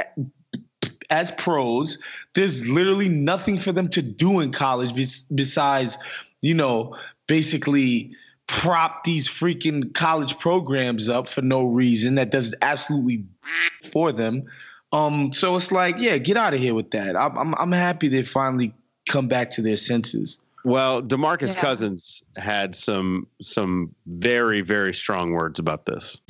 as 1.10 1.30
pros. 1.32 1.98
There's 2.34 2.66
literally 2.66 3.08
nothing 3.08 3.58
for 3.58 3.72
them 3.72 3.88
to 3.90 4.02
do 4.02 4.40
in 4.40 4.50
college 4.50 4.94
bes- 4.94 5.24
besides, 5.24 5.98
you 6.40 6.54
know, 6.54 6.96
basically 7.26 8.16
prop 8.48 9.04
these 9.04 9.28
freaking 9.28 9.94
college 9.94 10.38
programs 10.38 11.08
up 11.08 11.28
for 11.28 11.42
no 11.42 11.64
reason 11.64 12.16
that 12.16 12.30
does 12.30 12.54
absolutely 12.62 13.24
for 13.90 14.12
them. 14.12 14.44
Um, 14.92 15.32
so 15.32 15.56
it's 15.56 15.72
like, 15.72 15.96
yeah, 15.98 16.18
get 16.18 16.36
out 16.36 16.52
of 16.52 16.60
here 16.60 16.74
with 16.74 16.90
that. 16.90 17.16
I'm, 17.16 17.38
I'm, 17.38 17.54
I'm 17.54 17.72
happy 17.72 18.08
they 18.08 18.22
finally 18.22 18.74
come 19.06 19.28
back 19.28 19.50
to 19.50 19.62
their 19.62 19.76
senses. 19.76 20.40
Well, 20.64 21.02
Demarcus 21.02 21.54
Yeah. 21.54 21.60
Cousins 21.60 22.22
had 22.36 22.76
some 22.76 23.26
some 23.40 23.94
very 24.06 24.60
very 24.60 24.94
strong 24.94 25.32
words 25.32 25.58
about 25.58 25.86
this. 25.86 26.20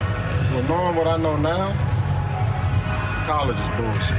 Well, 0.00 0.62
knowing 0.64 0.96
what 0.96 1.06
I 1.06 1.16
know 1.18 1.36
now, 1.36 1.72
college 3.26 3.58
is 3.58 3.68
bullshit. 3.70 4.16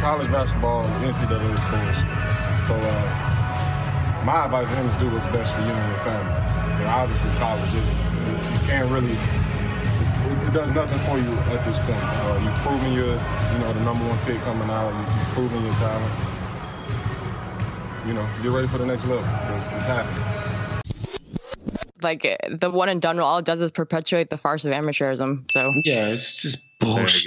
College 0.00 0.30
basketball, 0.32 0.84
NCAA 1.04 1.54
is 1.54 1.60
bullshit. 1.70 2.64
So, 2.66 2.74
uh, 2.74 4.24
my 4.24 4.44
advice 4.44 4.68
to 4.68 4.76
him 4.76 4.88
is 4.88 4.96
do 4.96 5.10
what's 5.10 5.26
best 5.28 5.52
for 5.54 5.60
you 5.60 5.68
and 5.68 5.90
your 5.90 6.00
family. 6.00 6.32
And 6.80 6.88
obviously, 6.88 7.30
college 7.38 7.68
is 7.68 7.74
you 8.52 8.66
can't 8.68 8.90
really. 8.90 9.16
It's- 10.50 10.56
It, 10.56 10.56
it 10.56 10.58
does 10.58 10.70
nothing 10.74 10.98
for 11.00 11.18
you 11.18 11.32
at 11.56 11.64
this 11.64 11.78
point. 11.78 12.02
Uh, 12.02 12.40
you've 12.42 12.54
proven 12.66 12.92
your, 12.92 13.06
you 13.06 13.58
know, 13.58 13.72
the 13.72 13.80
number 13.84 14.06
one 14.06 14.18
pick 14.26 14.40
coming 14.42 14.68
out. 14.70 14.92
You, 14.92 15.00
you've 15.00 15.28
proven 15.34 15.64
your 15.64 15.74
talent. 15.74 16.14
You 18.06 18.14
know, 18.14 18.28
get 18.42 18.50
ready 18.50 18.66
for 18.68 18.78
the 18.78 18.86
next 18.86 19.04
level. 19.06 19.24
It's, 19.54 19.66
it's 19.72 19.86
happening. 19.86 20.24
Like 22.02 22.24
uh, 22.24 22.36
the 22.50 22.70
one 22.70 22.88
and 22.88 23.00
done 23.02 23.18
rule, 23.18 23.26
all 23.26 23.38
it 23.38 23.44
does 23.44 23.60
is 23.60 23.70
perpetuate 23.70 24.30
the 24.30 24.38
farce 24.38 24.64
of 24.64 24.72
amateurism. 24.72 25.50
So 25.52 25.70
Yeah, 25.84 26.08
it's 26.08 26.36
just 26.36 26.58
bullshit. 26.80 27.26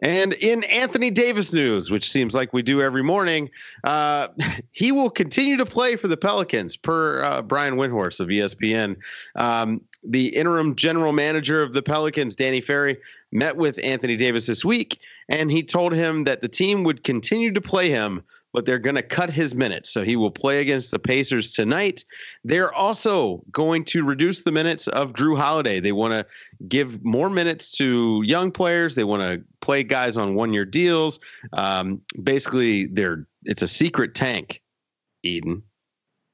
And 0.00 0.32
in 0.34 0.64
Anthony 0.64 1.10
Davis 1.10 1.52
news, 1.52 1.90
which 1.90 2.10
seems 2.10 2.34
like 2.34 2.52
we 2.52 2.62
do 2.62 2.82
every 2.82 3.02
morning, 3.04 3.50
uh, 3.84 4.28
he 4.72 4.90
will 4.92 5.10
continue 5.10 5.56
to 5.56 5.66
play 5.66 5.96
for 5.96 6.08
the 6.08 6.16
Pelicans, 6.16 6.76
per 6.76 7.22
uh, 7.22 7.42
Brian 7.42 7.74
Windhorst 7.74 8.18
of 8.20 8.28
ESPN. 8.28 8.96
Um, 9.36 9.80
the 10.04 10.28
interim 10.28 10.74
general 10.74 11.12
manager 11.12 11.62
of 11.62 11.72
the 11.72 11.82
Pelicans, 11.82 12.34
Danny 12.34 12.60
Ferry, 12.60 12.98
met 13.30 13.56
with 13.56 13.78
Anthony 13.82 14.16
Davis 14.16 14.46
this 14.46 14.64
week, 14.64 14.98
and 15.28 15.50
he 15.50 15.62
told 15.62 15.92
him 15.92 16.24
that 16.24 16.40
the 16.40 16.48
team 16.48 16.84
would 16.84 17.04
continue 17.04 17.52
to 17.52 17.60
play 17.60 17.88
him, 17.88 18.22
but 18.52 18.66
they're 18.66 18.78
going 18.78 18.96
to 18.96 19.02
cut 19.02 19.30
his 19.30 19.54
minutes. 19.54 19.90
So 19.90 20.02
he 20.02 20.16
will 20.16 20.30
play 20.30 20.60
against 20.60 20.90
the 20.90 20.98
Pacers 20.98 21.54
tonight. 21.54 22.04
They're 22.44 22.72
also 22.72 23.42
going 23.50 23.84
to 23.86 24.04
reduce 24.04 24.42
the 24.42 24.52
minutes 24.52 24.88
of 24.88 25.12
Jrue 25.12 25.38
Holiday. 25.38 25.80
They 25.80 25.92
want 25.92 26.12
to 26.12 26.26
give 26.68 27.02
more 27.04 27.30
minutes 27.30 27.76
to 27.78 28.22
young 28.24 28.50
players. 28.50 28.94
They 28.94 29.04
want 29.04 29.22
to 29.22 29.42
play 29.60 29.84
guys 29.84 30.16
on 30.16 30.34
one 30.34 30.52
year 30.52 30.64
deals. 30.64 31.20
Um, 31.52 32.02
basically, 32.22 32.86
they're 32.86 33.26
it's 33.44 33.62
a 33.62 33.68
secret 33.68 34.14
tank, 34.14 34.62
Eden. 35.22 35.62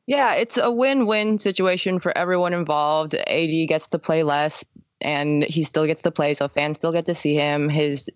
Yeah, 0.08 0.36
it's 0.36 0.56
a 0.56 0.70
win-win 0.70 1.38
situation 1.38 1.98
for 1.98 2.16
everyone 2.16 2.54
involved. 2.54 3.14
AD 3.14 3.68
gets 3.68 3.88
to 3.88 3.98
play 3.98 4.22
less, 4.22 4.64
and 5.02 5.44
he 5.44 5.62
still 5.62 5.84
gets 5.84 6.00
to 6.00 6.10
play, 6.10 6.32
so 6.32 6.48
fans 6.48 6.78
still 6.78 6.92
get 6.92 7.04
to 7.06 7.14
see 7.14 7.34
him. 7.34 7.68
His 7.68 8.08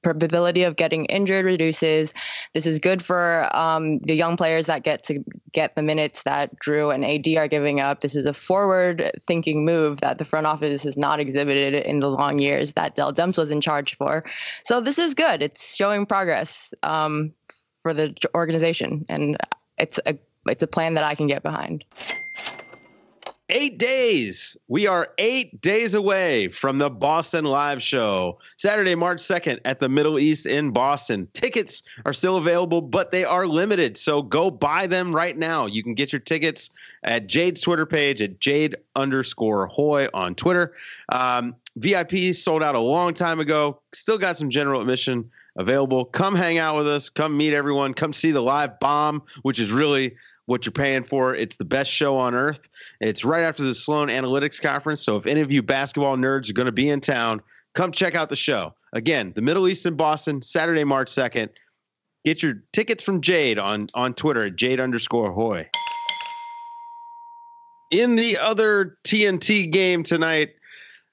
probability 0.00 0.62
of 0.62 0.76
getting 0.76 1.06
injured 1.06 1.44
reduces. 1.44 2.14
This 2.54 2.66
is 2.66 2.78
good 2.78 3.02
for 3.02 3.50
um, 3.52 3.98
the 3.98 4.14
young 4.14 4.36
players 4.36 4.66
that 4.66 4.84
get 4.84 5.02
to 5.06 5.24
get 5.50 5.74
the 5.74 5.82
minutes 5.82 6.22
that 6.22 6.56
Jrue 6.60 6.94
and 6.94 7.04
AD 7.04 7.26
are 7.36 7.48
giving 7.48 7.80
up. 7.80 8.00
This 8.00 8.14
is 8.14 8.26
a 8.26 8.32
forward-thinking 8.32 9.64
move 9.64 10.02
that 10.02 10.18
the 10.18 10.24
front 10.24 10.46
office 10.46 10.84
has 10.84 10.96
not 10.96 11.18
exhibited 11.18 11.74
in 11.74 11.98
the 11.98 12.08
long 12.12 12.38
years 12.38 12.74
that 12.74 12.94
Dell 12.94 13.12
Demps 13.12 13.38
was 13.38 13.50
in 13.50 13.60
charge 13.60 13.96
for. 13.96 14.22
So 14.64 14.80
this 14.80 15.00
is 15.00 15.14
good. 15.14 15.42
It's 15.42 15.74
showing 15.74 16.06
progress 16.06 16.72
um, 16.84 17.32
for 17.82 17.92
the 17.92 18.14
organization, 18.36 19.04
and 19.08 19.36
it's 19.76 19.98
a 20.06 20.16
it's 20.46 20.62
a 20.62 20.66
plan 20.66 20.94
that 20.94 21.04
I 21.04 21.14
can 21.14 21.26
get 21.26 21.42
behind. 21.42 21.84
Eight 23.52 23.78
days. 23.78 24.56
We 24.68 24.86
are 24.86 25.08
eight 25.18 25.60
days 25.60 25.94
away 25.94 26.48
from 26.48 26.78
the 26.78 26.88
Boston 26.88 27.44
Live 27.44 27.82
Show, 27.82 28.38
Saturday, 28.56 28.94
March 28.94 29.18
2nd 29.18 29.58
at 29.64 29.80
the 29.80 29.88
Middle 29.88 30.20
East 30.20 30.46
in 30.46 30.70
Boston. 30.70 31.26
Tickets 31.32 31.82
are 32.04 32.12
still 32.12 32.36
available, 32.36 32.80
but 32.80 33.10
they 33.10 33.24
are 33.24 33.48
limited. 33.48 33.96
So 33.96 34.22
go 34.22 34.52
buy 34.52 34.86
them 34.86 35.12
right 35.12 35.36
now. 35.36 35.66
You 35.66 35.82
can 35.82 35.94
get 35.94 36.12
your 36.12 36.20
tickets 36.20 36.70
at 37.02 37.26
Jade's 37.26 37.60
Twitter 37.60 37.86
page 37.86 38.22
at 38.22 38.38
Jade 38.38 38.76
underscore 38.94 39.66
Hoy 39.66 40.06
on 40.14 40.36
Twitter. 40.36 40.74
Um, 41.08 41.56
VIP 41.74 42.32
sold 42.36 42.62
out 42.62 42.76
a 42.76 42.80
long 42.80 43.14
time 43.14 43.40
ago. 43.40 43.80
Still 43.92 44.18
got 44.18 44.36
some 44.36 44.50
general 44.50 44.80
admission 44.80 45.28
available. 45.56 46.04
Come 46.04 46.36
hang 46.36 46.58
out 46.58 46.76
with 46.76 46.86
us. 46.86 47.08
Come 47.08 47.36
meet 47.36 47.52
everyone. 47.52 47.94
Come 47.94 48.12
see 48.12 48.30
the 48.30 48.40
live 48.40 48.78
bomb, 48.78 49.22
which 49.42 49.58
is 49.58 49.72
really 49.72 50.14
what 50.46 50.66
you're 50.66 50.72
paying 50.72 51.04
for. 51.04 51.34
It's 51.34 51.56
the 51.56 51.64
best 51.64 51.90
show 51.90 52.16
on 52.16 52.34
earth. 52.34 52.68
It's 53.00 53.24
right 53.24 53.42
after 53.42 53.62
the 53.62 53.74
Sloan 53.74 54.08
Analytics 54.08 54.60
Conference. 54.60 55.02
So 55.02 55.16
if 55.16 55.26
any 55.26 55.40
of 55.40 55.52
you 55.52 55.62
basketball 55.62 56.16
nerds 56.16 56.50
are 56.50 56.54
going 56.54 56.66
to 56.66 56.72
be 56.72 56.88
in 56.88 57.00
town, 57.00 57.40
come 57.74 57.92
check 57.92 58.14
out 58.14 58.28
the 58.28 58.36
show. 58.36 58.74
Again, 58.92 59.32
the 59.34 59.42
Middle 59.42 59.68
East 59.68 59.86
in 59.86 59.94
Boston, 59.94 60.42
Saturday, 60.42 60.84
March 60.84 61.10
2nd. 61.10 61.50
Get 62.24 62.42
your 62.42 62.62
tickets 62.72 63.02
from 63.02 63.20
Jade 63.20 63.58
on, 63.58 63.88
on 63.94 64.14
Twitter 64.14 64.46
at 64.46 64.56
Jade 64.56 64.80
underscore 64.80 65.32
Hoy. 65.32 65.68
In 67.90 68.16
the 68.16 68.38
other 68.38 68.98
TNT 69.04 69.70
game 69.70 70.02
tonight, 70.02 70.50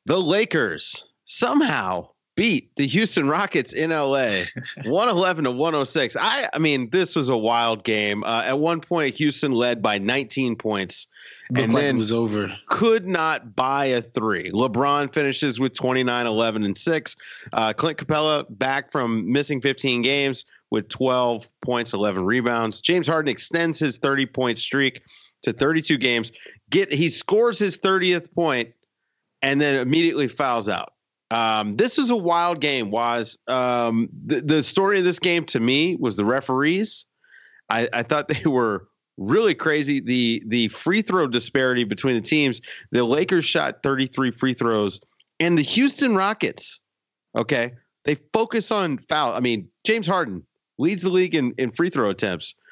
the 0.06 0.22
Lakers 0.22 1.06
somehow 1.26 2.10
beat 2.38 2.74
the 2.78 2.88
Houston 2.88 3.28
Rockets 3.28 3.74
in 3.74 3.90
LA 3.90 4.44
111 4.86 5.44
to 5.44 5.52
106. 5.52 6.16
I 6.18 6.48
I 6.54 6.60
mean 6.60 6.90
this 6.90 7.16
was 7.18 7.28
a 7.28 7.36
wild 7.36 7.84
game. 7.84 8.24
Uh, 8.24 8.44
at 8.46 8.58
one 8.58 8.80
point 8.80 9.16
Houston 9.16 9.52
led 9.52 9.82
by 9.82 9.98
19 9.98 10.56
points 10.56 11.08
Looked 11.50 11.62
and 11.62 11.74
like 11.74 11.84
then 11.84 11.96
it 11.96 11.98
was 11.98 12.12
over. 12.12 12.54
could 12.68 13.08
not 13.08 13.56
buy 13.56 13.86
a 13.86 14.02
3. 14.02 14.52
LeBron 14.52 15.14
finishes 15.14 15.60
with 15.60 15.74
29 15.74 16.28
11 16.28 16.64
and 16.64 16.78
6. 16.78 17.16
Uh, 17.52 17.74
Clint 17.74 17.98
Capela 17.98 18.46
back 18.50 18.92
from 18.92 19.32
missing 19.32 19.60
15 19.60 20.02
games 20.02 20.46
with 20.70 20.90
12 20.90 21.48
points, 21.62 21.94
11 21.94 22.24
rebounds. 22.26 22.82
James 22.82 23.08
Harden 23.08 23.30
extends 23.30 23.80
his 23.80 23.98
30 23.98 24.26
point 24.28 24.58
streak 24.58 25.02
to 25.44 25.54
32 25.54 25.98
games. 25.98 26.32
Get 26.70 26.92
he 26.92 27.10
scores 27.10 27.58
his 27.58 27.80
30th 27.80 28.34
point 28.34 28.74
and 29.42 29.60
then 29.60 29.76
immediately 29.76 30.28
fouls 30.28 30.68
out. 30.70 30.94
Um, 31.30 31.76
this 31.76 31.98
was 31.98 32.10
a 32.10 32.16
wild 32.16 32.62
game. 32.62 32.90
Was 32.90 33.38
um, 33.48 34.10
the, 34.26 34.42
the 34.42 34.64
story 34.64 35.00
of 35.00 35.06
this 35.06 35.20
game 35.20 35.46
to 35.46 35.60
me 35.60 35.96
was 35.96 36.16
the 36.16 36.26
referees. 36.26 37.06
I, 37.70 37.90
I 37.92 38.04
thought 38.04 38.28
they 38.28 38.46
were 38.50 38.88
really 39.18 39.56
crazy. 39.56 40.00
The 40.00 40.44
the 40.48 40.68
free 40.70 41.02
throw 41.02 41.28
disparity 41.28 41.84
between 41.84 42.16
the 42.16 42.22
teams. 42.22 42.62
The 42.92 43.04
Lakers 43.04 43.46
shot 43.46 43.84
33 43.84 44.32
free 44.32 44.54
throws, 44.54 45.02
and 45.40 45.58
the 45.58 45.64
Houston 45.64 46.16
Rockets. 46.16 46.80
Okay, 47.38 47.74
they 48.06 48.16
focus 48.16 48.72
on 48.72 48.98
foul. 48.98 49.34
I 49.34 49.42
mean, 49.42 49.70
James 49.86 50.08
Harden 50.08 50.44
leads 50.78 51.02
the 51.02 51.10
league 51.10 51.36
in, 51.36 51.54
in 51.58 51.72
free 51.72 51.90
throw 51.90 52.10
attempts. 52.10 52.56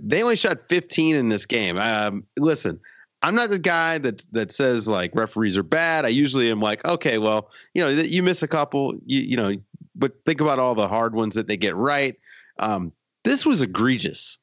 They 0.00 0.22
only 0.22 0.34
shot 0.34 0.68
15 0.68 1.14
in 1.14 1.28
this 1.28 1.46
game. 1.46 1.78
Um, 1.78 2.24
listen, 2.36 2.80
I'm 3.22 3.34
not 3.34 3.48
the 3.48 3.58
guy 3.58 3.98
that 3.98 4.22
that 4.32 4.52
says 4.52 4.86
like 4.86 5.14
referees 5.14 5.56
are 5.56 5.62
bad. 5.62 6.04
I 6.04 6.08
usually 6.08 6.50
am 6.50 6.60
like, 6.60 6.84
okay, 6.84 7.18
well, 7.18 7.50
you 7.74 7.82
know, 7.82 7.88
you 7.88 8.22
miss 8.22 8.42
a 8.42 8.48
couple, 8.48 8.94
you 9.04 9.20
you 9.20 9.36
know, 9.36 9.56
but 9.94 10.12
think 10.24 10.40
about 10.40 10.58
all 10.58 10.74
the 10.74 10.88
hard 10.88 11.14
ones 11.14 11.34
that 11.34 11.46
they 11.46 11.56
get 11.56 11.74
right. 11.74 12.16
Um, 12.58 12.92
this 13.24 13.44
was 13.44 13.62
egregious. 13.62 14.38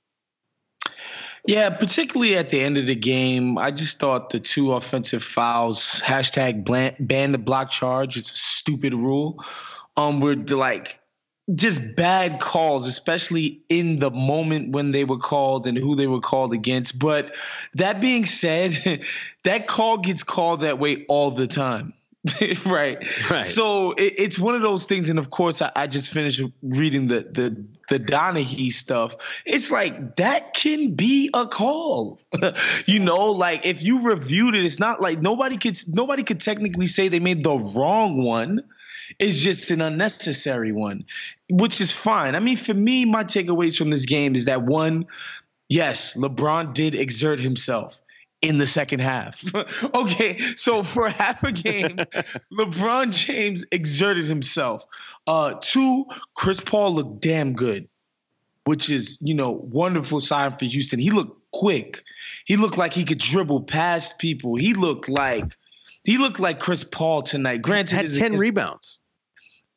Yeah, 1.46 1.70
particularly 1.72 2.38
at 2.38 2.50
the 2.50 2.62
end 2.62 2.78
of 2.78 2.86
the 2.86 2.96
game, 2.96 3.58
I 3.58 3.72
just 3.72 4.00
thought 4.00 4.30
the 4.30 4.40
two 4.40 4.74
offensive 4.74 5.24
fouls, 5.24 6.02
hashtag 6.02 6.64
ban 6.66 7.32
the 7.34 7.38
block 7.38 7.70
charge, 7.70 8.16
it's 8.16 8.32
a 8.32 8.36
stupid 8.36 8.94
rule. 8.94 9.44
Um, 9.98 10.22
we're 10.22 10.36
like 10.36 11.00
just 11.56 11.96
bad 11.96 12.40
calls, 12.40 12.88
especially 12.88 13.60
in 13.70 14.00
the 14.00 14.12
moment 14.12 14.72
when 14.72 14.92
they 14.92 15.04
were 15.04 15.18
called 15.18 15.68
and 15.68 15.78
who 15.78 15.96
they 15.96 16.08
were 16.08 16.22
called 16.22 16.54
against. 16.54 17.00
But 17.00 17.36
that 17.76 18.00
being 18.00 18.26
said, 18.26 19.04
that 19.44 19.68
call 19.68 19.98
gets 19.98 20.24
called 20.24 20.62
that 20.62 20.80
way 20.80 21.06
all 21.08 21.32
the 21.32 21.48
time. 21.48 21.94
right. 22.66 23.04
Right. 23.30 23.46
So 23.46 23.92
it, 23.94 24.14
it's 24.18 24.40
one 24.40 24.56
of 24.56 24.62
those 24.62 24.86
things, 24.86 25.10
and 25.10 25.20
of 25.20 25.30
course, 25.32 25.62
I, 25.62 25.72
I 25.76 25.88
just 25.88 26.10
finished 26.10 26.42
reading 26.62 27.10
the 27.10 27.28
the 27.30 27.62
the 27.90 28.00
Donaghy 28.00 28.72
stuff. 28.72 29.42
It's 29.46 29.72
like 29.72 30.16
that 30.16 30.54
can 30.54 30.96
be 30.96 31.30
a 31.34 31.46
call. 31.46 32.22
you 32.86 33.00
know, 33.00 33.30
like 33.30 33.66
if 33.66 33.84
you 33.84 34.08
reviewed 34.08 34.56
it, 34.56 34.64
it's 34.64 34.80
not 34.80 35.02
like 35.02 35.20
nobody 35.20 35.58
could 35.58 35.78
nobody 35.90 36.24
could 36.24 36.40
technically 36.40 36.88
say 36.88 37.10
they 37.10 37.20
made 37.20 37.44
the 37.44 37.58
wrong 37.76 38.24
one. 38.24 38.64
It's 39.20 39.40
just 39.40 39.72
an 39.72 39.82
unnecessary 39.82 40.72
one, 40.72 41.06
which 41.50 41.82
is 41.82 41.92
fine. 41.92 42.36
I 42.36 42.40
mean, 42.40 42.58
for 42.58 42.74
me, 42.74 43.06
my 43.06 43.24
takeaways 43.24 43.78
from 43.78 43.90
this 43.90 44.06
game 44.06 44.36
is 44.36 44.46
that 44.46 44.64
one, 44.64 45.06
yes, 45.70 46.16
LeBron 46.16 46.74
did 46.74 46.96
exert 46.96 47.40
himself 47.40 48.02
in 48.42 48.58
the 48.58 48.68
second 48.68 49.00
half. 49.00 49.44
okay, 49.96 50.38
so 50.56 50.84
for 50.84 51.10
half 51.10 51.44
a 51.44 51.52
game, 51.52 51.98
LeBron 52.54 53.12
James 53.12 53.66
exerted 53.72 54.26
himself. 54.26 54.86
Uh, 55.26 55.56
two, 55.62 56.06
Chris 56.36 56.60
Paul 56.60 56.96
looked 56.96 57.22
damn 57.22 57.54
good, 57.54 57.88
which 58.66 58.90
is 58.90 59.18
you 59.22 59.34
know 59.34 59.52
wonderful 59.52 60.20
sign 60.20 60.52
for 60.52 60.66
Houston. 60.66 61.00
He 61.00 61.10
looked 61.10 61.40
quick. 61.54 62.04
He 62.46 62.58
looked 62.58 62.78
like 62.78 62.94
he 62.94 63.06
could 63.06 63.20
dribble 63.20 63.64
past 63.64 64.20
people. 64.20 64.56
He 64.56 64.74
looked 64.74 65.08
like 65.08 65.56
he 66.04 66.18
looked 66.18 66.40
like 66.40 66.60
Chris 66.60 66.84
Paul 66.84 67.24
tonight. 67.24 67.62
Granted, 67.62 67.96
had 67.96 68.14
ten 68.14 68.36
rebounds. 68.36 69.00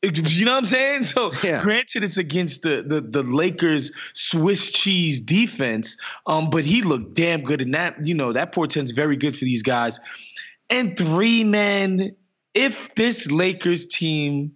You 0.02 0.44
know 0.44 0.52
what 0.52 0.58
I'm 0.58 0.64
saying? 0.66 1.02
So 1.04 1.32
yeah. 1.42 1.62
granted, 1.62 2.04
it's 2.04 2.18
against 2.18 2.62
the, 2.62 2.82
the 2.82 3.00
the 3.00 3.22
Lakers 3.22 3.92
Swiss 4.12 4.70
cheese 4.70 5.20
defense, 5.20 5.96
um, 6.26 6.50
but 6.50 6.64
he 6.64 6.82
looked 6.82 7.14
damn 7.14 7.42
good, 7.42 7.62
and 7.62 7.74
that 7.74 8.04
you 8.04 8.14
know 8.14 8.32
that 8.32 8.52
portends 8.52 8.92
very 8.92 9.16
good 9.16 9.36
for 9.36 9.44
these 9.44 9.62
guys. 9.62 9.98
And 10.70 10.96
three 10.96 11.44
man, 11.44 12.14
if 12.54 12.94
this 12.94 13.30
Lakers 13.30 13.86
team 13.86 14.52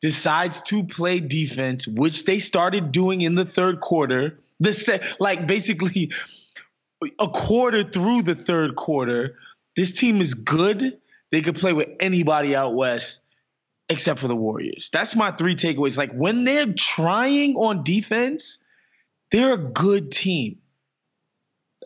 decides 0.00 0.62
to 0.62 0.84
play 0.84 1.20
defense, 1.20 1.86
which 1.88 2.24
they 2.24 2.38
started 2.38 2.92
doing 2.92 3.22
in 3.22 3.34
the 3.34 3.44
third 3.44 3.80
quarter, 3.80 4.38
the 4.60 4.72
set 4.72 5.20
like 5.20 5.46
basically 5.46 6.12
a 7.18 7.28
quarter 7.28 7.82
through 7.82 8.22
the 8.22 8.34
third 8.34 8.76
quarter, 8.76 9.36
this 9.78 9.92
team 9.92 10.20
is 10.20 10.34
good. 10.34 10.98
They 11.30 11.40
could 11.40 11.54
play 11.54 11.72
with 11.72 11.88
anybody 12.00 12.56
out 12.56 12.74
west 12.74 13.20
except 13.88 14.18
for 14.18 14.26
the 14.26 14.34
Warriors. 14.34 14.90
That's 14.92 15.14
my 15.14 15.30
three 15.30 15.54
takeaways. 15.54 15.96
Like 15.96 16.12
when 16.12 16.42
they're 16.42 16.72
trying 16.72 17.54
on 17.54 17.84
defense, 17.84 18.58
they're 19.30 19.54
a 19.54 19.56
good 19.56 20.10
team. 20.10 20.58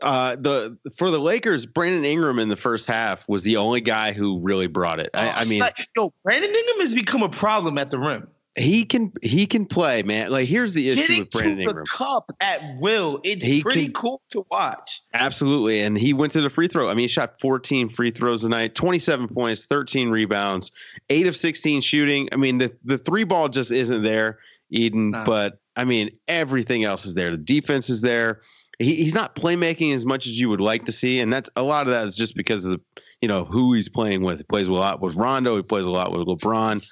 Uh, 0.01 0.37
the 0.37 0.79
for 0.97 1.11
the 1.11 1.21
Lakers, 1.21 1.67
Brandon 1.67 2.07
Ingram 2.07 2.39
in 2.39 2.49
the 2.49 2.57
first 2.57 2.87
half 2.87 3.29
was 3.29 3.43
the 3.43 3.59
only 3.59 3.83
guy 3.83 4.13
who 4.13 4.41
really 4.41 4.69
brought 4.69 4.99
it. 4.99 5.11
I, 5.13 5.29
I 5.29 5.45
mean, 5.45 5.61
like, 5.61 5.77
yo, 5.95 6.15
Brandon 6.25 6.51
Ingram 6.51 6.81
has 6.81 6.95
become 6.95 7.23
a 7.23 7.29
problem 7.29 7.77
at 7.77 7.91
the 7.91 7.99
rim. 7.99 8.27
He 8.55 8.85
can 8.85 9.13
he 9.23 9.47
can 9.47 9.65
play, 9.65 10.03
man. 10.03 10.31
Like 10.31 10.47
here's 10.47 10.75
the 10.75 10.91
issue 10.91 11.01
Getting 11.01 11.19
with 11.21 11.31
Brandon 11.31 11.57
to 11.57 11.63
Ingram. 11.63 11.85
the 11.85 11.91
cup 11.91 12.31
at 12.41 12.61
will. 12.79 13.19
It's 13.25 13.43
He 13.45 13.63
pretty 13.63 13.85
can- 13.85 13.93
cool 13.95 14.21
to 14.33 14.45
watch. 14.51 15.01
Absolutely. 15.15 15.81
And 15.81 15.97
he 15.97 16.13
went 16.13 16.33
to 16.33 16.43
the 16.43 16.51
free 16.51 16.69
throw. 16.69 16.91
I 16.91 16.93
mean, 16.93 17.05
he 17.05 17.09
shot 17.09 17.41
14 17.41 17.89
free 17.89 18.11
throws 18.11 18.43
tonight, 18.43 18.75
27 18.75 19.29
points, 19.29 19.65
13 19.65 20.11
rebounds, 20.11 20.71
8 21.09 21.29
of 21.29 21.37
16 21.37 21.81
shooting. 21.81 22.29
I 22.31 22.37
mean, 22.37 22.59
the, 22.59 22.77
the 22.85 22.99
three 22.99 23.25
ball 23.25 23.49
just 23.49 23.73
isn't 23.73 24.03
there, 24.03 24.39
Eden, 24.69 25.09
No. 25.11 25.25
but 25.25 25.59
I 25.75 25.87
mean, 25.87 26.11
everything 26.29 26.85
else 26.85 27.07
is 27.07 27.15
there. 27.15 27.31
The 27.31 27.39
defense 27.39 27.89
is 27.89 28.03
there. 28.03 28.43
He, 28.79 28.97
he's 28.97 29.15
not 29.15 29.35
playmaking 29.35 29.95
as 29.95 30.05
much 30.05 30.27
as 30.27 30.39
you 30.39 30.51
would 30.51 30.61
like 30.61 30.85
to 30.87 30.93
see. 30.93 31.21
And 31.21 31.33
that's 31.33 31.49
a 31.57 31.63
lot 31.63 31.87
of 31.87 31.95
that 31.95 32.05
is 32.07 32.15
just 32.17 32.37
because 32.37 32.67
of 32.67 32.73
the, 32.73 32.81
you 33.23 33.29
know, 33.29 33.47
who 33.47 33.73
he's 33.73 33.89
playing 33.89 34.23
with. 34.23 34.39
He 34.39 34.45
plays 34.45 34.69
a 34.69 34.73
lot 34.75 35.01
with 35.01 35.15
Rondo. 35.15 35.57
He 35.57 35.63
plays 35.63 35.87
a 35.87 35.91
lot 35.91 36.13
with 36.13 36.27
LeBron. 36.27 36.85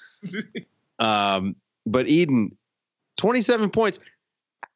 Um, 1.01 1.57
but 1.87 2.07
Eden, 2.07 2.57
27 3.17 3.71
points. 3.71 3.99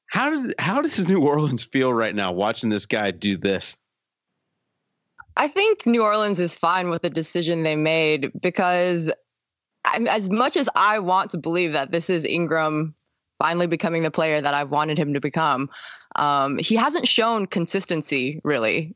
How 0.06 0.30
does 0.30 0.54
how 0.58 0.80
does 0.80 1.08
New 1.08 1.20
Orleans 1.20 1.64
feel 1.64 1.92
right 1.92 2.14
now 2.14 2.32
watching 2.32 2.70
this 2.70 2.86
guy 2.86 3.10
do 3.10 3.36
this? 3.36 3.76
I 5.36 5.48
think 5.48 5.86
New 5.86 6.02
Orleans 6.02 6.38
is 6.38 6.54
fine 6.54 6.90
with 6.90 7.02
the 7.02 7.10
decision 7.10 7.62
they 7.62 7.76
made 7.76 8.30
because 8.40 9.12
I'm, 9.84 10.06
as 10.06 10.30
much 10.30 10.56
as 10.56 10.68
I 10.74 11.00
want 11.00 11.32
to 11.32 11.38
believe 11.38 11.72
that 11.72 11.90
this 11.90 12.08
is 12.08 12.24
Ingram 12.24 12.94
finally 13.38 13.66
becoming 13.66 14.02
the 14.02 14.12
player 14.12 14.40
that 14.40 14.54
I've 14.54 14.70
wanted 14.70 14.96
him 14.96 15.14
to 15.14 15.20
become, 15.20 15.68
um, 16.14 16.58
he 16.58 16.76
hasn't 16.76 17.08
shown 17.08 17.46
consistency 17.46 18.40
really 18.44 18.94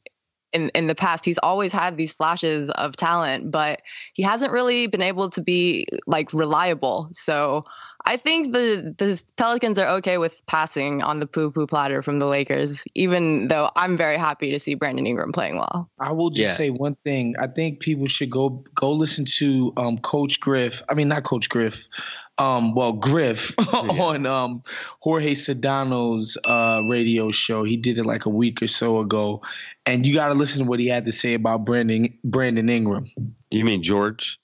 in 0.53 0.71
in 0.71 0.87
the 0.87 0.95
past. 0.95 1.25
He's 1.25 1.39
always 1.39 1.73
had 1.73 1.97
these 1.97 2.13
flashes 2.13 2.71
of 2.71 2.97
talent, 2.97 3.51
but 3.51 3.83
he 4.15 4.23
hasn't 4.23 4.53
really 4.53 4.87
been 4.87 5.03
able 5.03 5.31
to 5.31 5.41
be 5.43 5.87
like 6.07 6.33
reliable. 6.33 7.09
So 7.13 7.65
I 8.05 8.17
think 8.17 8.53
the 8.53 8.95
the 8.97 9.23
Pelicans 9.37 9.79
are 9.79 9.97
okay 9.97 10.19
with 10.19 10.45
passing 10.47 11.03
on 11.03 11.21
the 11.21 11.27
poo 11.27 11.51
poo 11.51 11.67
platter 11.67 12.03
from 12.03 12.19
the 12.19 12.27
Lakers, 12.27 12.83
even 12.95 13.49
though 13.49 13.71
I'm 13.77 13.97
very 13.97 14.17
happy 14.17 14.51
to 14.53 14.59
see 14.59 14.75
Brandon 14.75 15.07
Ingram 15.07 15.33
playing 15.33 15.57
well. 15.57 15.91
I 15.99 16.13
will 16.13 16.31
just 16.31 16.53
Yeah. 16.53 16.55
say 16.55 16.71
one 16.71 16.97
thing. 17.05 17.35
I 17.39 17.49
think 17.49 17.81
people 17.81 18.07
should 18.07 18.31
go 18.31 18.65
go 18.75 18.93
listen 18.93 19.25
to 19.39 19.73
um, 19.77 19.99
Coach 19.99 20.41
Griff. 20.41 20.83
I 20.89 20.95
mean, 20.95 21.09
not 21.09 21.25
Coach 21.25 21.49
Griff. 21.49 21.89
Um, 22.39 22.75
well, 22.75 22.93
Griff 22.93 23.53
on 23.75 24.25
um, 24.27 24.63
Jorge 25.01 25.35
Sedano's 25.35 26.39
uh, 26.45 26.83
radio 26.85 27.31
show. 27.31 27.65
He 27.65 27.77
did 27.77 27.99
it 27.99 28.05
like 28.05 28.27
a 28.27 28.31
week 28.31 28.63
or 28.63 28.69
so 28.69 29.01
ago, 29.01 29.43
and 29.87 30.07
you 30.07 30.15
got 30.15 30.29
to 30.29 30.35
listen 30.35 30.63
to 30.63 30.69
what 30.69 30.79
he 30.79 30.87
had 30.87 31.05
to 31.07 31.13
say 31.13 31.35
about 31.35 31.65
Brandon 31.65 32.17
Brandon 32.23 32.69
Ingram. 32.69 33.11
You 33.51 33.65
mean 33.65 33.83
George 33.83 34.39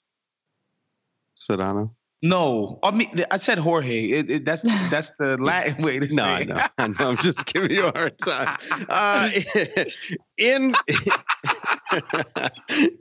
Sedano? 1.37 1.91
No, 2.25 2.79
I 2.81 2.89
mean 2.89 3.11
I 3.29 3.37
said 3.37 3.59
Jorge. 3.59 4.05
It, 4.09 4.31
it, 4.31 4.45
that's 4.45 4.61
that's 4.89 5.11
the 5.11 5.37
Latin 5.37 5.83
way 5.83 5.99
to 5.99 6.07
say. 6.09 6.15
No, 6.15 6.23
I 6.23 6.39
it. 6.39 6.47
know. 6.47 6.65
I 6.79 6.87
know. 6.87 6.95
I'm 6.99 7.17
just 7.17 7.45
giving 7.53 7.69
you 7.69 7.85
a 7.85 7.91
hard 7.95 8.17
time. 8.17 8.57
Uh, 8.89 9.29
in 10.37 10.73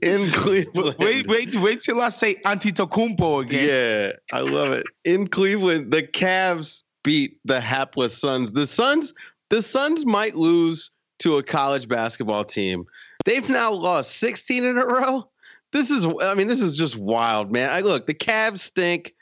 in 0.02 0.30
Cleveland. 0.30 0.96
Wait, 0.98 1.26
wait, 1.26 1.54
wait 1.54 1.80
till 1.80 2.02
I 2.02 2.10
say 2.10 2.34
Antetokounmpo 2.44 3.42
again. 3.42 3.68
Yeah, 3.68 4.36
I 4.36 4.42
love 4.42 4.72
it. 4.72 4.86
In 5.04 5.26
Cleveland, 5.28 5.90
the 5.90 6.02
Cavs 6.02 6.82
beat 7.02 7.38
the 7.46 7.62
hapless 7.62 8.18
Suns. 8.18 8.52
The 8.52 8.66
Suns, 8.66 9.14
the 9.48 9.62
Suns 9.62 10.04
might 10.04 10.36
lose 10.36 10.90
to 11.20 11.38
a 11.38 11.42
college 11.42 11.88
basketball 11.88 12.44
team. 12.44 12.84
They've 13.24 13.48
now 13.48 13.72
lost 13.72 14.16
16 14.18 14.64
in 14.64 14.76
a 14.76 14.84
row. 14.84 15.30
This 15.72 15.90
is, 15.90 16.06
I 16.22 16.34
mean, 16.34 16.46
this 16.46 16.62
is 16.62 16.76
just 16.76 16.96
wild, 16.96 17.50
man. 17.50 17.70
I 17.70 17.80
look, 17.80 18.06
the 18.06 18.14
Cavs 18.14 18.60
stink, 18.60 19.13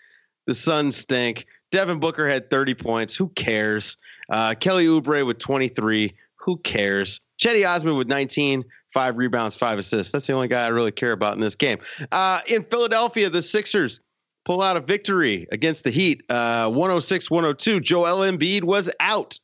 the 0.46 0.54
Suns 0.54 0.96
stink. 0.96 1.46
Devin 1.70 2.00
Booker 2.00 2.28
had 2.28 2.50
30 2.50 2.74
points. 2.74 3.14
Who 3.14 3.28
cares? 3.28 3.96
Uh, 4.30 4.54
Kelly 4.54 4.86
Oubre 4.86 5.26
with 5.26 5.38
23. 5.38 6.14
Who 6.36 6.58
cares? 6.58 7.20
Cedi 7.42 7.68
Osman 7.68 7.96
with 7.96 8.08
19, 8.08 8.64
five 8.92 9.16
rebounds, 9.16 9.56
five 9.56 9.78
assists. 9.78 10.12
That's 10.12 10.26
the 10.26 10.32
only 10.34 10.48
guy 10.48 10.64
I 10.64 10.68
really 10.68 10.92
care 10.92 11.12
about 11.12 11.34
in 11.34 11.40
this 11.40 11.56
game. 11.56 11.78
Uh, 12.10 12.40
in 12.46 12.64
Philadelphia, 12.64 13.30
the 13.30 13.42
Sixers 13.42 14.00
pull 14.44 14.62
out 14.62 14.76
a 14.76 14.80
victory 14.80 15.46
against 15.50 15.84
the 15.84 15.90
Heat, 15.90 16.24
uh, 16.28 16.68
106 16.68 17.30
102. 17.30 17.80
Joel 17.80 18.18
Embiid 18.18 18.64
was 18.64 18.90
out, 19.00 19.38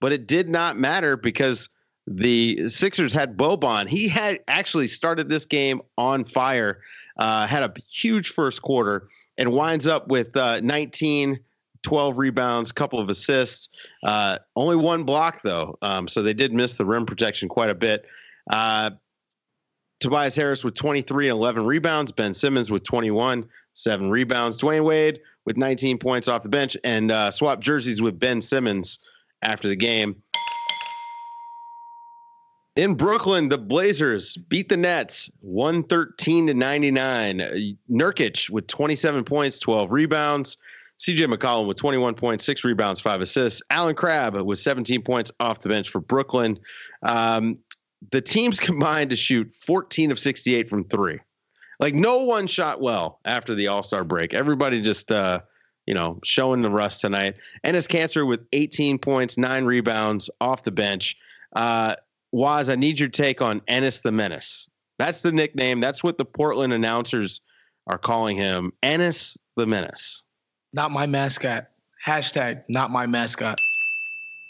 but 0.00 0.12
it 0.12 0.26
did 0.26 0.48
not 0.48 0.76
matter 0.76 1.16
because 1.16 1.68
the 2.06 2.68
Sixers 2.68 3.12
had 3.12 3.36
Boban. 3.36 3.88
He 3.88 4.08
had 4.08 4.40
actually 4.48 4.88
started 4.88 5.28
this 5.28 5.46
game 5.46 5.82
on 5.96 6.24
fire, 6.24 6.80
uh, 7.16 7.46
had 7.46 7.62
a 7.62 7.72
huge 7.90 8.30
first 8.30 8.62
quarter, 8.62 9.08
and 9.38 9.52
winds 9.52 9.86
up 9.86 10.08
with 10.08 10.36
uh, 10.36 10.60
19. 10.60 11.40
12 11.82 12.16
rebounds, 12.16 12.70
couple 12.70 13.00
of 13.00 13.10
assists, 13.10 13.68
uh, 14.04 14.38
only 14.54 14.76
one 14.76 15.02
block 15.02 15.42
though. 15.42 15.76
Um, 15.82 16.06
so 16.06 16.22
they 16.22 16.32
did 16.32 16.52
miss 16.52 16.76
the 16.76 16.86
rim 16.86 17.06
protection 17.06 17.48
quite 17.48 17.70
a 17.70 17.74
bit. 17.74 18.06
Uh, 18.48 18.90
Tobias 20.02 20.34
Harris 20.34 20.64
with 20.64 20.74
23 20.74 21.28
and 21.28 21.36
11 21.36 21.64
rebounds. 21.64 22.12
Ben 22.12 22.34
Simmons 22.34 22.70
with 22.70 22.82
21, 22.82 23.48
seven 23.74 24.10
rebounds. 24.10 24.60
Dwyane 24.60 24.84
Wade 24.84 25.20
with 25.46 25.56
19 25.56 25.98
points 25.98 26.28
off 26.28 26.42
the 26.42 26.48
bench 26.48 26.76
and 26.84 27.10
uh, 27.10 27.30
swap 27.30 27.60
jerseys 27.60 28.02
with 28.02 28.18
Ben 28.18 28.40
Simmons 28.40 28.98
after 29.42 29.68
the 29.68 29.76
game. 29.76 30.22
In 32.74 32.94
Brooklyn, 32.94 33.50
the 33.50 33.58
Blazers 33.58 34.36
beat 34.36 34.70
the 34.70 34.78
Nets 34.78 35.30
113 35.40 36.46
to 36.46 36.54
99. 36.54 37.40
Uh, 37.40 37.50
Nurkic 37.90 38.48
with 38.48 38.66
27 38.66 39.24
points, 39.24 39.58
12 39.58 39.92
rebounds. 39.92 40.56
CJ 40.98 41.34
McCollum 41.34 41.66
with 41.66 41.76
21 41.76 42.14
points, 42.14 42.44
six 42.44 42.64
rebounds, 42.64 43.00
five 43.00 43.20
assists. 43.20 43.60
Allen 43.68 43.94
Crabbe 43.94 44.40
with 44.40 44.58
17 44.58 45.02
points 45.02 45.32
off 45.40 45.60
the 45.60 45.68
bench 45.68 45.90
for 45.90 46.00
Brooklyn. 46.00 46.60
Um, 47.02 47.58
the 48.10 48.22
teams 48.22 48.58
combined 48.60 49.10
to 49.10 49.16
shoot 49.16 49.54
14 49.54 50.10
of 50.10 50.18
68 50.18 50.70
from 50.70 50.84
three. 50.84 51.18
Like 51.78 51.94
no 51.94 52.24
one 52.24 52.46
shot 52.46 52.80
well 52.80 53.18
after 53.24 53.54
the 53.54 53.66
All 53.66 53.82
Star 53.82 54.04
break. 54.04 54.32
Everybody 54.32 54.80
just, 54.80 55.10
uh, 55.10 55.40
you 55.84 55.94
know, 55.94 56.20
showing 56.24 56.62
the 56.62 56.70
rust 56.70 57.00
tonight. 57.00 57.34
Enes 57.64 57.88
Kanter 57.88 58.26
with 58.26 58.46
18 58.52 58.98
points, 58.98 59.36
nine 59.36 59.64
rebounds 59.64 60.30
off 60.40 60.62
the 60.62 60.70
bench. 60.70 61.16
Uh, 61.52 61.96
Wos, 62.32 62.68
I 62.68 62.76
need 62.76 62.98
your 62.98 63.10
take 63.10 63.42
on 63.42 63.60
Ennis 63.68 64.00
the 64.00 64.12
Menace. 64.12 64.68
That's 64.98 65.22
the 65.22 65.32
nickname. 65.32 65.80
That's 65.80 66.02
what 66.02 66.18
the 66.18 66.24
Portland 66.24 66.72
announcers 66.72 67.40
are 67.86 67.98
calling 67.98 68.36
him. 68.36 68.72
Ennis 68.82 69.36
the 69.56 69.66
Menace. 69.66 70.24
Not 70.72 70.90
my 70.90 71.06
mascot. 71.06 71.66
Hashtag 72.04 72.64
not 72.68 72.90
my 72.90 73.06
mascot. 73.06 73.58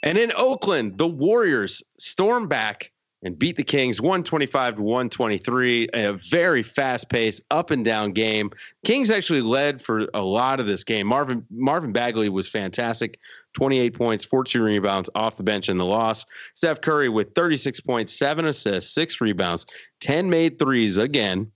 And 0.03 0.19
in 0.19 0.33
Oakland, 0.35 0.99
the 0.99 1.07
Warriors 1.07 1.83
storm 1.99 2.49
back 2.49 2.93
and 3.23 3.39
beat 3.39 3.57
the 3.57 3.63
Kings 3.63 4.01
125 4.01 4.77
to 4.77 4.83
123. 4.83 5.89
A 5.95 6.13
very 6.15 6.63
fast 6.63 7.09
paced, 7.09 7.43
up 7.51 7.71
and 7.71 7.85
down 7.85 8.13
game. 8.13 8.51
Kings 8.85 9.11
actually 9.11 9.43
led 9.43 9.81
for 9.81 10.09
a 10.13 10.23
lot 10.23 10.61
of 10.61 10.67
this 10.67 10.85
game. 10.85 11.07
Marvin 11.07 11.47
Marvin 11.51 11.93
Bagley 11.93 12.29
was 12.29 12.49
fantastic. 12.49 13.19
28 13.55 13.95
points, 13.95 14.25
14 14.25 14.63
rebounds 14.63 15.11
off 15.15 15.37
the 15.37 15.43
bench 15.43 15.69
in 15.69 15.79
the 15.79 15.85
loss. 15.85 16.25
Steph 16.55 16.81
Curry 16.81 17.09
with 17.09 17.35
36 17.35 17.81
points, 17.81 18.17
seven 18.17 18.47
assists, 18.47 18.95
six 18.95 19.21
rebounds, 19.21 19.67
10 20.01 20.31
made 20.31 20.59
threes 20.59 20.99
again. 20.99 21.53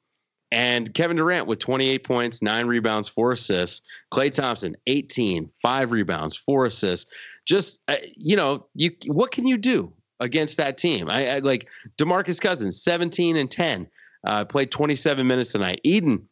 And 0.53 0.95
Kevin 0.95 1.17
Durant 1.17 1.49
with 1.49 1.59
28 1.59 2.05
points, 2.05 2.41
nine 2.41 2.67
rebounds, 2.67 3.09
four 3.09 3.33
assists. 3.33 3.83
Klay 4.13 4.33
Thompson, 4.33 4.77
18, 4.87 5.51
five 5.61 5.91
rebounds, 5.91 6.37
four 6.37 6.67
assists. 6.67 7.11
Just, 7.47 7.81
uh, 7.89 7.97
you 8.17 8.37
know, 8.37 8.67
you 8.75 8.93
what 9.07 9.33
can 9.33 9.47
you 9.47 9.57
do 9.57 9.93
against 10.21 10.59
that 10.59 10.79
team? 10.79 11.11
I, 11.11 11.29
I 11.29 11.39
like 11.41 11.69
Demarcus 11.99 12.41
Cousins, 12.41 12.83
17 12.83 13.37
and 13.37 13.51
10, 13.51 13.89
uh, 14.25 14.45
played 14.45 14.71
27 14.71 15.27
minutes 15.27 15.53
tonight. 15.53 15.81
Eden, 15.83 16.29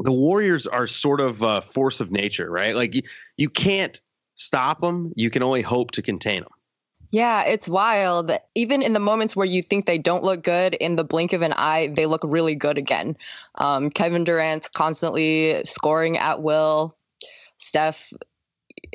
the 0.00 0.12
Warriors 0.12 0.66
are 0.66 0.86
sort 0.86 1.20
of 1.20 1.42
a 1.42 1.62
force 1.62 2.00
of 2.00 2.10
nature, 2.10 2.50
right? 2.50 2.74
Like 2.74 2.94
you, 2.94 3.02
you 3.36 3.50
can't 3.50 4.00
stop 4.38 4.80
them. 4.80 5.12
You 5.16 5.28
can 5.28 5.42
only 5.42 5.60
hope 5.60 5.90
to 5.92 6.02
contain 6.02 6.42
them. 6.42 6.52
Yeah, 7.10 7.44
it's 7.44 7.68
wild. 7.68 8.32
Even 8.54 8.82
in 8.82 8.92
the 8.92 9.00
moments 9.00 9.34
where 9.34 9.46
you 9.46 9.62
think 9.62 9.86
they 9.86 9.98
don't 9.98 10.22
look 10.22 10.42
good, 10.42 10.74
in 10.74 10.96
the 10.96 11.04
blink 11.04 11.32
of 11.32 11.42
an 11.42 11.54
eye, 11.54 11.88
they 11.94 12.06
look 12.06 12.20
really 12.22 12.54
good 12.54 12.78
again. 12.78 13.16
Um, 13.54 13.90
Kevin 13.90 14.24
Durant's 14.24 14.68
constantly 14.68 15.64
scoring 15.64 16.18
at 16.18 16.42
will. 16.42 16.96
Steph, 17.56 18.12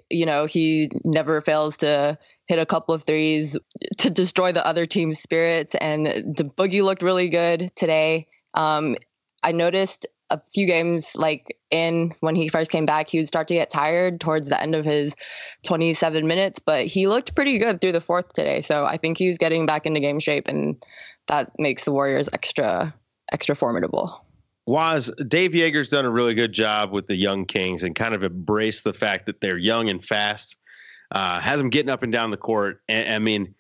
you 0.10 0.26
know, 0.26 0.46
he 0.46 0.92
never 1.04 1.42
fails 1.42 1.78
to 1.78 2.18
hit 2.46 2.60
a 2.60 2.66
couple 2.66 2.94
of 2.94 3.04
threes 3.04 3.58
to 3.98 4.10
destroy 4.10 4.52
the 4.52 4.66
other 4.66 4.86
team's 4.86 5.20
spirits. 5.20 5.76
And 5.76 6.06
the 6.06 6.44
Boogie 6.44 6.84
looked 6.84 7.02
really 7.02 7.30
good 7.30 7.72
today. 7.76 8.28
Um, 8.54 8.96
I 9.42 9.54
noticed 9.54 10.06
a 10.34 10.42
few 10.52 10.66
games 10.66 11.12
like 11.16 11.58
in 11.70 12.14
when 12.20 12.36
he 12.36 12.50
first 12.50 12.72
came 12.72 12.88
back, 12.88 13.08
he 13.08 13.20
would 13.20 13.28
start 13.28 13.48
to 13.50 13.54
get 13.54 13.70
tired 13.70 14.20
towards 14.20 14.50
the 14.50 14.60
end 14.60 14.74
of 14.74 14.84
his 14.84 15.16
27 15.64 16.26
minutes, 16.26 16.60
but 16.60 16.88
he 16.88 17.08
looked 17.08 17.36
pretty 17.36 17.60
good 17.60 17.80
through 17.80 17.92
the 17.92 18.02
fourth 18.02 18.34
today. 18.34 18.62
So 18.62 18.84
I 18.84 18.98
think 18.98 19.18
he's 19.18 19.38
getting 19.38 19.68
back 19.68 19.86
into 19.86 20.00
game 20.00 20.20
shape, 20.20 20.48
and 20.48 20.84
that 21.28 21.52
makes 21.60 21.84
the 21.84 21.92
Warriors 21.92 22.30
extra 22.34 22.94
extra 23.32 23.56
formidable. 23.56 24.26
Was 24.66 25.12
Dave 25.28 25.52
Joerger's 25.52 25.90
done 25.90 26.06
a 26.06 26.10
really 26.10 26.34
good 26.34 26.52
job 26.52 26.92
with 26.92 27.06
the 27.06 27.16
young 27.16 27.46
Kings 27.46 27.84
and 27.84 27.94
kind 27.94 28.16
of 28.16 28.24
embraced 28.24 28.84
the 28.84 28.94
fact 28.94 29.28
that 29.28 29.40
they're 29.40 29.58
young 29.58 29.90
and 29.90 30.04
fast. 30.04 30.56
Uh, 31.12 31.40
has 31.40 31.60
them 31.60 31.70
getting 31.70 31.92
up 31.92 32.02
and 32.02 32.12
down 32.12 32.32
the 32.32 32.38
court. 32.38 32.82
And, 32.90 33.14
I 33.14 33.20
mean, 33.20 33.54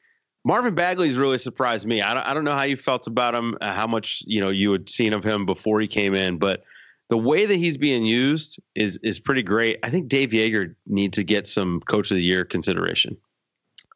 Marvin 0.46 0.76
Bagley's 0.76 1.18
really 1.18 1.38
surprised 1.38 1.88
me. 1.88 2.02
I 2.02 2.14
don't, 2.14 2.26
I 2.26 2.34
don't 2.34 2.44
know 2.44 2.54
how 2.54 2.64
you 2.64 2.76
felt 2.76 3.08
about 3.08 3.34
him, 3.34 3.58
uh, 3.62 3.74
how 3.74 3.88
much 3.88 4.24
you 4.26 4.42
know 4.42 4.50
you 4.50 4.72
had 4.72 4.90
seen 4.90 5.14
of 5.14 5.24
him 5.24 5.46
before 5.46 5.80
he 5.80 5.88
came 5.88 6.14
in, 6.14 6.38
but 6.38 6.64
the 7.10 7.18
way 7.18 7.46
that 7.46 7.56
he's 7.56 7.78
being 7.78 8.06
used 8.06 8.60
is 8.76 8.98
is 9.04 9.20
pretty 9.20 9.44
great. 9.44 9.80
I 9.84 9.90
think 9.90 10.10
Dave 10.10 10.30
Joerger 10.30 10.76
needs 10.86 11.18
to 11.18 11.24
get 11.24 11.48
some 11.48 11.82
Coach 11.82 12.12
of 12.12 12.16
the 12.16 12.24
Year 12.24 12.44
consideration. 12.46 13.18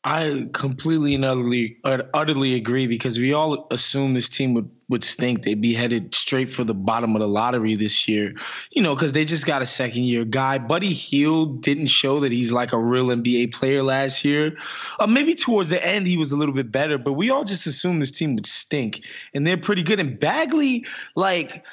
I 0.08 0.48
completely 0.54 1.16
and 1.16 1.26
utterly 1.26 1.78
utterly 1.84 2.54
agree 2.54 2.88
because 2.88 3.20
we 3.20 3.34
all 3.34 3.68
assume 3.72 4.14
this 4.14 4.30
team 4.30 4.54
would 4.54 4.72
would 4.88 5.04
stink. 5.04 5.44
They'd 5.44 5.60
be 5.60 5.74
headed 5.74 6.16
straight 6.16 6.50
for 6.50 6.64
the 6.64 6.74
bottom 6.74 7.14
of 7.14 7.22
the 7.22 7.28
lottery 7.28 7.76
this 7.76 8.08
year, 8.08 8.34
you 8.72 8.82
know, 8.82 8.96
because 8.96 9.12
they 9.12 9.26
just 9.26 9.46
got 9.46 9.62
a 9.62 9.66
second 9.66 10.06
year 10.06 10.24
guy. 10.24 10.60
Buddy 10.60 10.94
Hield 10.94 11.62
didn't 11.62 11.88
show 11.88 12.22
that 12.22 12.32
he's 12.32 12.54
like 12.54 12.72
a 12.72 12.80
real 12.80 13.08
NBA 13.08 13.54
player 13.54 13.84
last 13.84 14.24
year. 14.24 14.58
Uh, 14.98 15.08
maybe 15.08 15.36
towards 15.36 15.72
the 15.72 15.86
end 15.86 16.08
he 16.08 16.16
was 16.16 16.32
a 16.32 16.38
little 16.38 16.56
bit 16.56 16.72
better, 16.72 16.98
but 16.98 17.14
we 17.14 17.30
all 17.30 17.44
just 17.44 17.68
assumed 17.68 18.02
this 18.02 18.12
team 18.12 18.36
would 18.36 18.46
stink, 18.46 19.06
and 19.34 19.46
they're 19.46 19.58
pretty 19.58 19.84
good. 19.84 20.00
And 20.00 20.18
Bagley, 20.18 20.86
like 21.16 21.66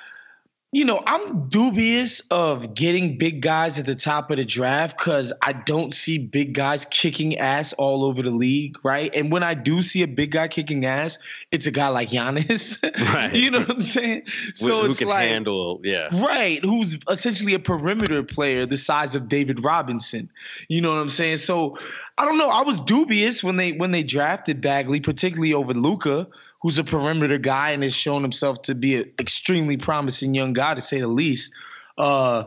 you 0.74 0.84
know, 0.84 1.00
I'm 1.06 1.48
dubious 1.48 2.18
of 2.32 2.74
getting 2.74 3.16
big 3.16 3.40
guys 3.40 3.78
at 3.78 3.86
the 3.86 3.94
top 3.94 4.32
of 4.32 4.38
the 4.38 4.44
draft 4.44 4.98
because 4.98 5.32
I 5.40 5.52
don't 5.52 5.94
see 5.94 6.18
big 6.18 6.52
guys 6.52 6.84
kicking 6.86 7.38
ass 7.38 7.72
all 7.74 8.02
over 8.02 8.22
the 8.22 8.32
league, 8.32 8.76
right? 8.82 9.14
And 9.14 9.30
when 9.30 9.44
I 9.44 9.54
do 9.54 9.82
see 9.82 10.02
a 10.02 10.08
big 10.08 10.32
guy 10.32 10.48
kicking 10.48 10.84
ass, 10.84 11.16
it's 11.52 11.68
a 11.68 11.70
guy 11.70 11.86
like 11.86 12.08
Giannis, 12.08 12.82
right? 13.14 13.32
you 13.32 13.52
know 13.52 13.60
what 13.60 13.70
I'm 13.70 13.80
saying? 13.82 14.24
So 14.54 14.80
who, 14.80 14.86
it's 14.86 14.98
can 14.98 15.06
like 15.06 15.28
handle, 15.28 15.80
yeah, 15.84 16.08
right? 16.20 16.58
Who's 16.64 16.98
essentially 17.08 17.54
a 17.54 17.60
perimeter 17.60 18.24
player 18.24 18.66
the 18.66 18.76
size 18.76 19.14
of 19.14 19.28
David 19.28 19.62
Robinson, 19.62 20.28
you 20.66 20.80
know 20.80 20.92
what 20.92 20.98
I'm 20.98 21.08
saying? 21.08 21.36
So 21.36 21.78
I 22.18 22.24
don't 22.24 22.36
know. 22.36 22.50
I 22.50 22.62
was 22.62 22.80
dubious 22.80 23.44
when 23.44 23.54
they 23.54 23.70
when 23.70 23.92
they 23.92 24.02
drafted 24.02 24.60
Bagley, 24.60 24.98
particularly 24.98 25.54
over 25.54 25.72
Luka 25.72 26.26
who's 26.64 26.78
a 26.78 26.84
perimeter 26.84 27.36
guy 27.36 27.72
and 27.72 27.82
has 27.82 27.94
shown 27.94 28.22
himself 28.22 28.62
to 28.62 28.74
be 28.74 28.96
an 28.96 29.12
extremely 29.20 29.76
promising 29.76 30.32
young 30.32 30.54
guy, 30.54 30.74
to 30.74 30.80
say 30.80 30.98
the 30.98 31.06
least. 31.06 31.52
Uh, 31.98 32.44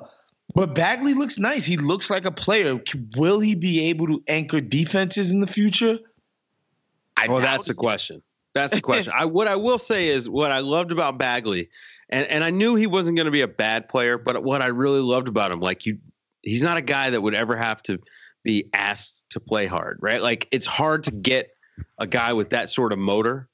but 0.55 0.73
Bagley 0.73 1.13
looks 1.13 1.37
nice. 1.37 1.65
He 1.65 1.77
looks 1.77 2.09
like 2.09 2.25
a 2.25 2.31
player. 2.31 2.81
Will 3.15 3.39
he 3.39 3.53
be 3.53 3.89
able 3.89 4.07
to 4.07 4.23
anchor 4.27 4.59
defenses 4.59 5.31
in 5.31 5.39
the 5.39 5.45
future? 5.45 5.99
I 7.15 7.27
well, 7.27 7.41
that's 7.41 7.67
the 7.67 7.75
question. 7.75 8.23
That's 8.55 8.73
the 8.73 8.81
question. 8.89 9.13
I 9.15 9.25
what 9.25 9.47
I 9.47 9.55
will 9.55 9.77
say 9.77 10.07
is 10.07 10.27
what 10.27 10.51
I 10.51 10.59
loved 10.59 10.91
about 10.91 11.19
Bagley, 11.19 11.69
and 12.09 12.25
and 12.25 12.43
I 12.43 12.49
knew 12.49 12.73
he 12.73 12.87
wasn't 12.87 13.17
going 13.17 13.25
to 13.25 13.31
be 13.31 13.41
a 13.41 13.47
bad 13.47 13.87
player, 13.87 14.17
but 14.17 14.43
what 14.43 14.63
I 14.63 14.67
really 14.67 15.01
loved 15.01 15.27
about 15.27 15.51
him, 15.51 15.59
like 15.59 15.85
you, 15.85 15.99
he's 16.41 16.63
not 16.63 16.77
a 16.77 16.81
guy 16.81 17.11
that 17.11 17.21
would 17.21 17.35
ever 17.35 17.55
have 17.55 17.83
to 17.83 17.99
be 18.43 18.67
asked 18.73 19.25
to 19.29 19.39
play 19.39 19.67
hard, 19.67 19.99
right? 20.01 20.23
Like 20.23 20.47
it's 20.51 20.65
hard 20.65 21.03
to 21.03 21.11
get 21.11 21.51
a 21.99 22.07
guy 22.07 22.33
with 22.33 22.49
that 22.49 22.71
sort 22.71 22.93
of 22.93 22.97
motor. 22.97 23.47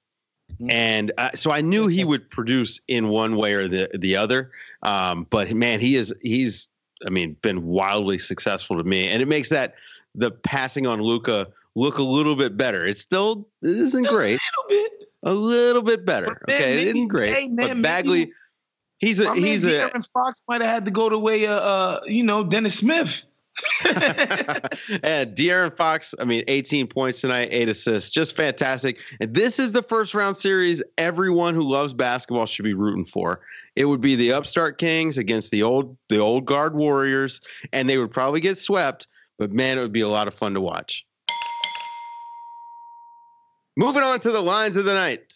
And 0.69 1.11
uh, 1.17 1.31
so 1.35 1.51
I 1.51 1.61
knew 1.61 1.87
he 1.87 2.03
would 2.03 2.29
produce 2.29 2.79
in 2.87 3.09
one 3.09 3.35
way 3.35 3.53
or 3.53 3.67
the 3.67 3.89
the 3.97 4.15
other. 4.15 4.51
Um, 4.81 5.27
but 5.29 5.51
man, 5.51 5.79
he 5.79 5.95
is 5.95 6.13
he's 6.21 6.69
I 7.05 7.09
mean 7.09 7.35
been 7.41 7.65
wildly 7.65 8.19
successful 8.19 8.77
to 8.77 8.83
me, 8.83 9.07
and 9.07 9.21
it 9.21 9.27
makes 9.27 9.49
that 9.49 9.75
the 10.15 10.31
passing 10.31 10.87
on 10.87 11.01
Luka 11.01 11.47
look 11.75 11.97
a 11.97 12.03
little 12.03 12.35
bit 12.35 12.55
better. 12.55 12.85
It 12.85 12.97
still 12.97 13.47
it 13.61 13.71
isn't 13.71 14.07
great. 14.07 14.39
A 14.39 14.69
little 14.69 14.83
bit. 14.89 14.91
A 15.25 15.33
little 15.33 15.81
bit 15.81 16.05
better. 16.05 16.27
Man, 16.27 16.37
okay, 16.57 16.75
maybe, 16.75 16.81
it 16.81 16.87
isn't 16.95 17.07
great. 17.07 17.33
Hey, 17.33 17.47
man, 17.47 17.77
but 17.77 17.81
Bagley, 17.81 18.19
maybe, 18.19 18.33
he's 18.99 19.19
a 19.21 19.33
he's 19.35 19.65
a. 19.65 19.79
Aaron 19.83 20.01
Fox 20.13 20.43
might 20.49 20.61
have 20.61 20.69
had 20.69 20.85
to 20.85 20.91
go 20.91 21.09
the 21.09 21.17
way 21.17 21.47
uh, 21.47 21.53
uh 21.53 21.99
you 22.05 22.23
know 22.23 22.43
Dennis 22.43 22.75
Smith. 22.75 23.25
and 23.85 25.35
De'Aaron 25.35 25.75
Fox, 25.75 26.15
I 26.19 26.25
mean, 26.25 26.43
18 26.47 26.87
points 26.87 27.21
tonight, 27.21 27.49
eight 27.51 27.69
assists, 27.69 28.09
just 28.09 28.35
fantastic. 28.35 28.97
And 29.19 29.33
this 29.33 29.59
is 29.59 29.71
the 29.71 29.83
first 29.83 30.15
round 30.15 30.37
series 30.37 30.81
everyone 30.97 31.53
who 31.53 31.61
loves 31.61 31.93
basketball 31.93 32.47
should 32.47 32.65
be 32.65 32.73
rooting 32.73 33.05
for. 33.05 33.41
It 33.75 33.85
would 33.85 34.01
be 34.01 34.15
the 34.15 34.33
upstart 34.33 34.79
Kings 34.79 35.17
against 35.17 35.51
the 35.51 35.63
old 35.63 35.97
the 36.09 36.17
old 36.17 36.45
guard 36.45 36.75
Warriors, 36.75 37.41
and 37.71 37.87
they 37.87 37.97
would 37.97 38.11
probably 38.11 38.39
get 38.39 38.57
swept, 38.57 39.07
but 39.37 39.51
man, 39.51 39.77
it 39.77 39.81
would 39.81 39.91
be 39.91 40.01
a 40.01 40.09
lot 40.09 40.27
of 40.27 40.33
fun 40.33 40.55
to 40.55 40.61
watch. 40.61 41.05
Moving 43.75 44.03
on 44.03 44.19
to 44.21 44.31
the 44.31 44.41
lines 44.41 44.75
of 44.75 44.85
the 44.85 44.93
night. 44.93 45.33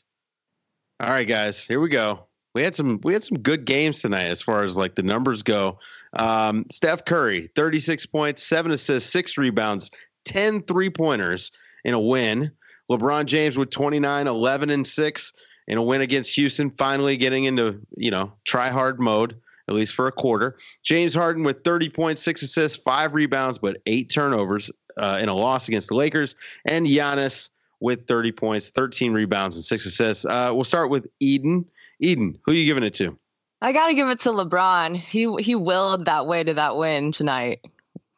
All 1.00 1.10
right, 1.10 1.28
guys, 1.28 1.66
here 1.66 1.80
we 1.80 1.90
go. 1.90 2.28
We 2.56 2.64
had 2.64 2.74
some 2.74 3.00
we 3.04 3.14
had 3.14 3.24
some 3.24 3.40
good 3.40 3.66
games 3.66 4.02
tonight 4.02 4.28
as 4.28 4.42
far 4.42 4.64
as 4.64 4.76
like 4.76 4.96
the 4.96 5.04
numbers 5.04 5.44
go. 5.44 5.78
Um, 6.14 6.66
Steph 6.72 7.06
Curry, 7.06 7.50
36 7.56 8.06
points, 8.08 8.44
seven 8.44 8.72
assists, 8.72 9.12
six 9.12 9.38
rebounds, 9.38 9.92
10 10.26 10.62
three 10.64 10.90
pointers 10.90 11.52
in 11.84 11.94
a 11.94 12.00
win. 12.00 12.52
LeBron 12.90 13.26
James 13.26 13.58
with 13.58 13.70
29, 13.70 14.28
11 14.28 14.70
and 14.70 14.88
six 14.88 15.34
in 15.68 15.78
a 15.78 15.84
win 15.84 16.02
against 16.02 16.34
Houston, 16.36 16.72
finally 16.72 17.18
getting 17.18 17.44
into, 17.44 17.82
you 17.98 18.12
know, 18.12 18.34
try 18.46 18.70
hard 18.70 19.00
mode, 19.00 19.36
at 19.68 19.76
least 19.76 19.94
for 19.94 20.08
a 20.08 20.12
quarter. 20.12 20.58
James 20.84 21.14
Harden 21.14 21.44
with 21.44 21.64
30 21.64 21.90
points, 21.90 22.22
six 22.22 22.42
assists, 22.42 22.78
five 22.78 23.14
rebounds, 23.14 23.58
but 23.58 23.78
eight 23.86 24.10
turnovers 24.10 24.72
uh, 24.98 25.20
in 25.22 25.28
a 25.28 25.34
loss 25.34 25.68
against 25.68 25.90
the 25.90 25.96
Lakers. 25.96 26.36
And 26.66 26.88
Giannis 26.88 27.50
with 27.80 28.08
30 28.08 28.32
points, 28.32 28.70
13 28.70 29.14
rebounds, 29.14 29.56
and 29.56 29.66
six 29.66 29.86
assists. 29.86 30.26
Uh, 30.26 30.52
we'll 30.54 30.64
start 30.64 30.90
with 30.90 31.08
Eden. 31.20 31.66
Eden, 32.00 32.40
who 32.46 32.54
are 32.54 32.56
you 32.56 32.66
giving 32.66 32.84
it 32.84 32.94
to? 32.96 33.18
I 33.62 33.72
gotta 33.72 33.94
give 33.94 34.08
it 34.10 34.20
to 34.22 34.30
LeBron. 34.30 34.96
He 34.96 35.34
he 35.42 35.56
willed 35.56 36.06
that 36.06 36.28
way 36.28 36.44
to 36.44 36.54
that 36.56 36.78
win 36.78 37.12
tonight, 37.12 37.66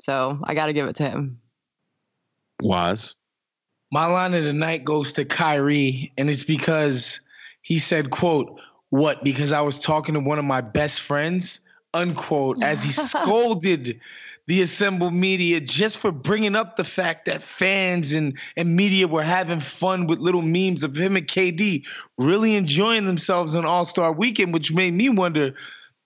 so 0.01 0.39
I 0.43 0.53
gotta 0.53 0.73
give 0.73 0.87
it 0.87 0.97
to 0.97 1.09
him. 1.09 1.39
Was. 2.61 3.15
My 3.91 4.05
line 4.05 4.33
of 4.33 4.43
the 4.43 4.53
night 4.53 4.83
goes 4.83 5.13
to 5.13 5.25
Kyrie, 5.25 6.11
and 6.17 6.29
it's 6.29 6.43
because 6.43 7.21
he 7.61 7.79
said, 7.79 8.11
quote, 8.11 8.59
what? 8.89 9.23
Because 9.23 9.51
I 9.51 9.61
was 9.61 9.79
talking 9.79 10.13
to 10.13 10.19
one 10.19 10.37
of 10.37 10.45
my 10.45 10.61
best 10.61 11.01
friends, 11.01 11.61
unquote, 11.93 12.61
as 12.63 12.83
he 12.83 12.91
scolded 12.91 13.99
the 14.49 14.63
assembled 14.63 15.13
media 15.13 15.59
just 15.59 15.99
for 15.99 16.11
bringing 16.11 16.55
up 16.55 16.75
the 16.75 16.83
fact 16.83 17.27
that 17.27 17.39
fans 17.39 18.13
and, 18.13 18.35
and 18.57 18.75
media 18.75 19.07
were 19.07 19.21
having 19.21 19.59
fun 19.59 20.07
with 20.07 20.17
little 20.17 20.41
memes 20.41 20.83
of 20.83 20.97
him 20.97 21.15
and 21.15 21.27
KD 21.27 21.85
really 22.17 22.55
enjoying 22.55 23.05
themselves 23.05 23.53
on 23.53 23.63
All 23.63 23.85
Star 23.85 24.11
Weekend, 24.11 24.51
which 24.51 24.73
made 24.73 24.95
me 24.95 25.07
wonder 25.07 25.53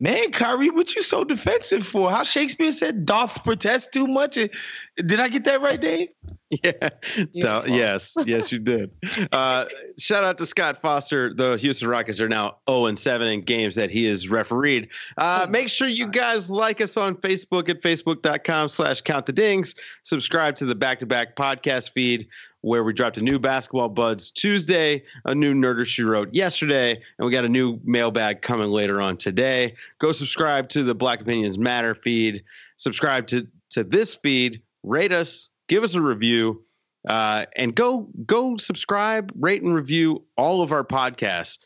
Man, 0.03 0.31
Kyrie, 0.31 0.69
what 0.69 0.93
you 0.97 1.01
so 1.01 1.23
defensive 1.23 1.87
for? 1.87 2.11
How 2.11 2.23
Shakespeare 2.23 2.73
said, 2.73 3.05
"Doth 3.05 3.41
protest 3.45 3.93
too 3.93 4.05
much." 4.05 4.35
Did 4.35 5.19
I 5.21 5.29
get 5.29 5.45
that 5.45 5.61
right, 5.61 5.79
Dave? 5.79 6.09
Yeah. 6.63 6.89
No, 7.33 7.63
yes. 7.65 8.15
Yes, 8.27 8.51
you 8.51 8.59
did. 8.59 8.91
Uh, 9.31 9.65
shout 9.97 10.23
out 10.23 10.37
to 10.37 10.45
Scott 10.45 10.81
Foster. 10.81 11.33
The 11.33 11.55
Houston 11.55 11.87
Rockets 11.87 12.21
are 12.21 12.29
now 12.29 12.57
0 12.69 12.85
and 12.85 12.99
7 12.99 13.27
in 13.27 13.41
games 13.41 13.73
that 13.75 13.89
he 13.89 14.05
has 14.05 14.29
refereed. 14.29 14.89
Uh, 15.17 15.47
make 15.49 15.69
sure 15.69 15.87
you 15.87 16.07
guys 16.07 16.51
like 16.51 16.79
us 16.79 16.95
on 16.95 17.15
Facebook 17.15 17.69
at 17.69 17.81
facebook.com 17.81 18.69
slash 18.69 19.01
count 19.01 19.25
the 19.25 19.33
dings. 19.33 19.73
Subscribe 20.03 20.57
to 20.57 20.65
the 20.65 20.75
back 20.75 20.99
to 20.99 21.07
back 21.07 21.35
podcast 21.35 21.91
feed 21.91 22.27
where 22.63 22.81
we 22.81 22.93
dropped 22.93 23.17
a 23.17 23.23
new 23.23 23.37
basketball 23.39 23.89
buds 23.89 24.31
Tuesday, 24.31 25.03
a 25.25 25.35
new 25.35 25.53
Nerder 25.53 25.85
She 25.85 26.01
Wrote 26.01 26.33
yesterday, 26.33 26.91
and 26.91 27.25
we 27.25 27.31
got 27.31 27.43
a 27.43 27.49
new 27.49 27.77
mailbag 27.83 28.41
coming 28.41 28.69
later 28.69 29.01
on 29.01 29.17
today. 29.17 29.75
Go 29.99 30.13
subscribe 30.13 30.69
to 30.69 30.83
the 30.83 30.95
Black 30.95 31.19
Opinions 31.19 31.57
Matter 31.57 31.93
feed. 31.93 32.45
Subscribe 32.77 33.27
to 33.27 33.47
to 33.71 33.83
this 33.83 34.15
feed. 34.15 34.61
Rate 34.81 35.11
us. 35.11 35.49
Give 35.67 35.83
us 35.83 35.93
a 35.95 36.01
review. 36.01 36.63
Uh, 37.07 37.45
and 37.57 37.75
go 37.75 38.07
go 38.25 38.55
subscribe, 38.55 39.33
rate, 39.37 39.61
and 39.61 39.75
review 39.75 40.23
all 40.37 40.61
of 40.61 40.71
our 40.71 40.85
podcasts. 40.85 41.59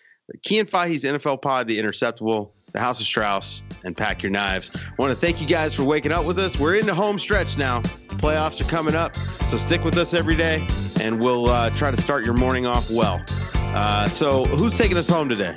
Kean 0.44 0.66
Fahi's 0.66 1.04
NFL 1.04 1.44
Pod, 1.44 1.68
The 1.68 1.78
Interceptable, 1.78 2.52
The 2.74 2.80
House 2.80 3.00
of 3.00 3.06
Strauss, 3.06 3.62
and 3.86 3.96
Pack 3.96 4.22
Your 4.22 4.32
Knives. 4.32 4.72
I 4.76 4.80
want 5.00 5.12
to 5.12 5.20
thank 5.20 5.40
you 5.40 5.48
guys 5.48 5.74
for 5.74 5.84
waking 5.84 6.12
up 6.12 6.26
with 6.26 6.38
us. 6.38 6.60
We're 6.60 6.76
in 6.76 6.86
the 6.86 6.94
home 6.94 7.18
stretch 7.18 7.58
now. 7.58 7.82
Playoffs 8.20 8.60
are 8.60 8.70
coming 8.70 8.94
up, 8.94 9.16
so 9.16 9.58
stick 9.58 9.84
with 9.84 9.98
us 9.98 10.14
every 10.14 10.36
day, 10.36 10.68
and 11.00 11.24
we'll 11.24 11.50
uh, 11.50 11.70
try 11.70 11.92
to 11.92 12.02
start 12.02 12.26
your 12.26 12.34
morning 12.34 12.66
off 12.66 12.92
well. 12.92 13.24
Uh, 13.56 14.08
so, 14.08 14.44
who's 14.46 14.78
taking 14.78 14.98
us 14.98 15.08
home 15.08 15.30
today? 15.30 15.56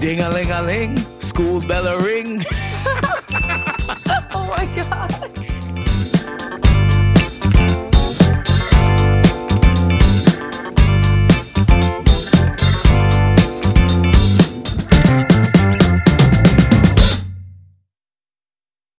Ding 0.00 0.20
a 0.20 0.30
ling 0.30 0.50
a 0.50 0.62
ling, 0.62 0.96
school 1.20 1.60
bell 1.66 1.86
a 1.86 2.02
ring. 2.02 2.42
oh 4.32 4.54
my 4.56 4.82
god. 4.82 5.43